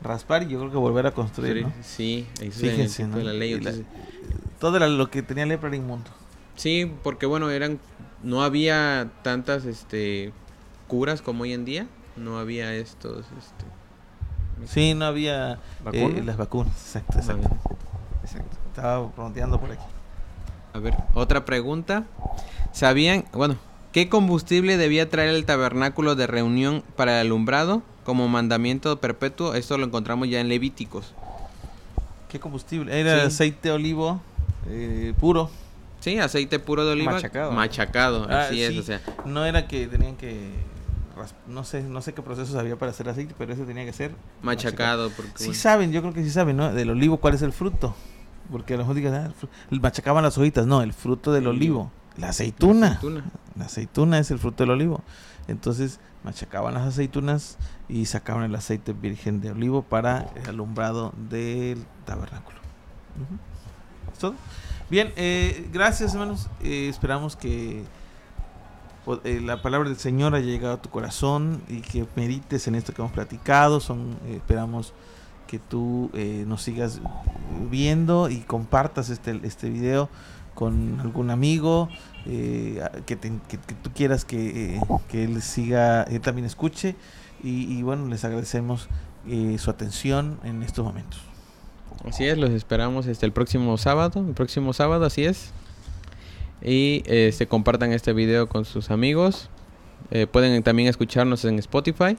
raspar 0.04 0.44
y 0.44 0.50
yo 0.50 0.60
creo 0.60 0.72
que 0.72 0.78
volver 0.78 1.08
a 1.08 1.12
construir, 1.12 1.64
¿no? 1.64 1.74
Sí, 1.82 2.28
eso 2.40 2.60
Fíjense, 2.60 3.08
¿no? 3.08 3.18
la 3.18 3.34
ley. 3.34 3.60
La- 3.60 3.74
Todo 4.60 4.78
lo 4.88 5.10
que 5.10 5.24
tenía 5.24 5.46
lepra 5.48 5.70
era 5.70 5.78
inmundo. 5.78 6.12
sí, 6.56 6.92
porque 7.02 7.26
bueno, 7.26 7.50
eran, 7.50 7.80
no 8.26 8.44
había 8.44 9.10
tantas, 9.22 9.64
este, 9.66 10.34
curas 10.90 11.22
como 11.22 11.44
hoy 11.44 11.54
en 11.54 11.64
día, 11.64 11.88
no 12.18 12.38
había 12.40 12.74
estos, 12.74 13.20
este, 13.38 13.66
Sí, 14.68 14.94
no 14.94 15.06
había 15.06 15.54
eh, 15.54 15.58
¿Vacunas? 15.84 16.26
las 16.26 16.38
vacunas. 16.38 16.74
Exacto, 16.74 17.18
exacto. 17.20 17.50
exacto. 18.24 18.58
Estaba 18.70 19.10
fronteando 19.12 19.60
por 19.60 19.72
aquí. 19.72 19.84
A 20.74 20.80
ver, 20.80 20.96
otra 21.14 21.44
pregunta. 21.46 22.06
¿Sabían, 22.72 23.26
bueno, 23.34 23.58
qué 23.92 24.08
combustible 24.10 24.78
debía 24.78 25.10
traer 25.10 25.30
el 25.36 25.46
tabernáculo 25.46 26.16
de 26.16 26.28
reunión 26.28 26.84
para 26.96 27.20
el 27.22 27.28
alumbrado 27.28 27.82
como 28.06 28.28
mandamiento 28.30 29.00
perpetuo? 29.02 29.56
Esto 29.56 29.78
lo 29.78 29.86
encontramos 29.86 30.30
ya 30.30 30.40
en 30.40 30.48
Levíticos. 30.48 31.14
¿Qué 32.30 32.40
combustible? 32.40 32.98
Era 33.00 33.20
Sí. 33.22 33.28
aceite 33.28 33.70
de 33.70 33.76
olivo 33.76 34.22
eh, 34.68 35.14
puro. 35.20 35.50
Sí, 36.06 36.20
aceite 36.20 36.60
puro 36.60 36.86
de 36.86 36.92
oliva. 36.92 37.14
Machacado. 37.14 37.52
Machacado, 37.52 38.28
Ah, 38.30 38.44
así 38.44 38.62
es, 38.62 38.78
o 38.78 38.84
sea. 38.84 39.02
No 39.26 39.44
era 39.44 39.68
que 39.68 39.88
tenían 39.88 40.16
que 40.18 40.52
ras- 41.18 41.34
no 41.48 41.64
sé, 41.64 41.82
no 41.82 42.00
sé 42.04 42.14
qué 42.14 42.22
procesos 42.22 42.56
había 42.56 42.76
para 42.78 42.92
hacer 42.92 43.10
aceite, 43.10 43.34
pero 43.40 43.54
ese 43.54 43.64
tenía 43.66 43.86
que 43.86 43.92
ser 43.94 44.12
Machacado, 44.44 45.10
porque 45.10 45.32
Sí 45.38 45.46
bueno, 45.46 45.60
saben, 45.60 45.92
yo 45.92 46.02
creo 46.02 46.14
que 46.14 46.24
sí 46.24 46.30
saben, 46.30 46.58
¿no? 46.58 46.72
Del 46.72 46.92
olivo, 46.92 47.18
¿cuál 47.18 47.34
es 47.34 47.42
el 47.42 47.52
fruto? 47.52 47.96
Porque 48.52 48.76
a 48.76 48.78
lo 48.78 48.84
mejor 48.84 48.96
digan, 48.96 49.16
ah, 49.16 49.48
machacaban 49.82 50.24
las 50.24 50.38
hojitas, 50.38 50.68
no, 50.68 50.84
el 50.84 50.94
fruto 50.94 51.34
del 51.34 51.46
El 51.46 51.50
olivo, 51.50 51.92
la 52.18 52.30
aceituna. 52.30 52.88
aceituna. 52.90 53.24
La 53.58 53.66
aceituna 53.66 54.20
es 54.20 54.30
el 54.30 54.38
fruto 54.38 54.62
del 54.64 54.70
olivo. 54.70 55.02
Entonces 55.48 56.00
machacaban 56.24 56.76
las 56.76 56.84
aceitunas 56.88 57.58
y 57.90 58.06
sacaban 58.06 58.44
el 58.44 58.54
aceite 58.54 58.94
virgen 58.94 59.42
de 59.42 59.50
olivo 59.50 59.82
para 59.82 60.28
el 60.36 60.50
alumbrado 60.50 61.14
del 61.18 61.84
tabernáculo. 62.06 62.60
¿Es 64.14 64.20
todo? 64.20 64.36
Bien, 64.90 65.12
eh, 65.16 65.68
gracias 65.74 66.14
hermanos. 66.14 66.48
Eh, 66.64 66.88
esperamos 66.90 67.36
que 67.36 67.84
po- 69.04 69.20
eh, 69.24 69.42
la 69.42 69.62
palabra 69.62 69.90
del 69.90 69.98
Señor 69.98 70.36
haya 70.36 70.46
llegado 70.46 70.76
a 70.76 70.82
tu 70.82 70.90
corazón 70.90 71.62
y 71.68 71.82
que 71.82 72.06
medites 72.16 72.68
en 72.68 72.76
esto 72.76 72.94
que 72.94 73.02
hemos 73.02 73.12
platicado. 73.14 73.80
Son, 73.80 74.18
eh, 74.26 74.36
esperamos 74.38 74.94
que 75.48 75.60
tú 75.60 76.10
nos 76.48 76.64
sigas 76.64 77.02
viendo 77.70 78.30
y 78.30 78.40
compartas 78.42 79.10
este, 79.12 79.40
este 79.44 79.70
video 79.70 80.10
con 80.56 81.00
algún 81.02 81.30
amigo 81.30 81.88
que, 82.26 82.82
que- 83.06 83.20
que 83.20 83.76
tú 83.84 83.92
quieras 83.94 84.26
que, 84.26 84.82
que 85.08 85.24
él 85.24 85.40
siga, 85.44 86.02
él 86.04 86.20
también 86.22 86.46
escuche 86.48 86.96
y, 87.44 87.72
y 87.78 87.84
bueno, 87.84 88.08
les 88.08 88.26
agradecemos 88.26 88.90
su 89.60 89.70
atención 89.70 90.40
en 90.44 90.64
estos 90.64 90.84
momentos. 90.84 91.22
Así 92.08 92.26
es, 92.26 92.38
los 92.38 92.52
esperamos 92.52 93.08
este 93.08 93.26
el 93.26 93.32
próximo 93.32 93.78
sábado, 93.78 94.24
el 94.28 94.34
próximo 94.34 94.74
sábado, 94.74 95.06
así 95.06 95.26
es. 95.26 95.52
Y 96.62 97.04
este 97.06 97.48
compartan 97.48 97.92
este 97.92 98.14
video 98.14 98.48
con 98.48 98.66
sus 98.66 98.92
amigos. 98.92 99.50
Eh, 100.12 100.28
pueden 100.28 100.62
también 100.64 100.88
escucharnos 100.88 101.46
en 101.46 101.60
Spotify. 101.60 102.18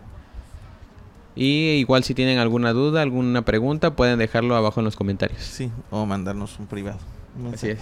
Y 1.35 1.73
igual 1.79 2.03
si 2.03 2.15
tienen 2.15 2.39
alguna 2.39 2.73
duda, 2.73 3.03
alguna 3.03 3.43
pregunta, 3.43 3.95
pueden 3.95 4.19
dejarlo 4.19 4.57
abajo 4.57 4.81
en 4.81 4.85
los 4.85 4.97
comentarios. 4.97 5.43
Sí, 5.43 5.71
o 5.91 6.07
mandarnos 6.07 6.59
un 6.59 6.67
privado. 6.67 6.99
un 7.39 7.55
Así 7.55 7.69
es. 7.69 7.81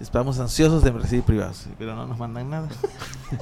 Estamos 0.00 0.38
ansiosos 0.38 0.82
de 0.84 0.90
recibir 0.90 1.24
privados, 1.24 1.66
pero 1.78 1.94
no 1.94 2.06
nos 2.06 2.18
mandan 2.18 2.50
nada. 2.50 2.68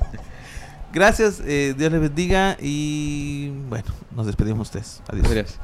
Gracias, 0.93 1.41
eh, 1.47 1.75
Dios 1.77 1.91
les 1.91 2.01
bendiga 2.01 2.57
y 2.61 3.51
bueno, 3.69 3.87
nos 4.15 4.27
despedimos 4.27 4.69
ustedes. 4.69 5.03
Adiós. 5.09 5.31
Gracias. 5.31 5.59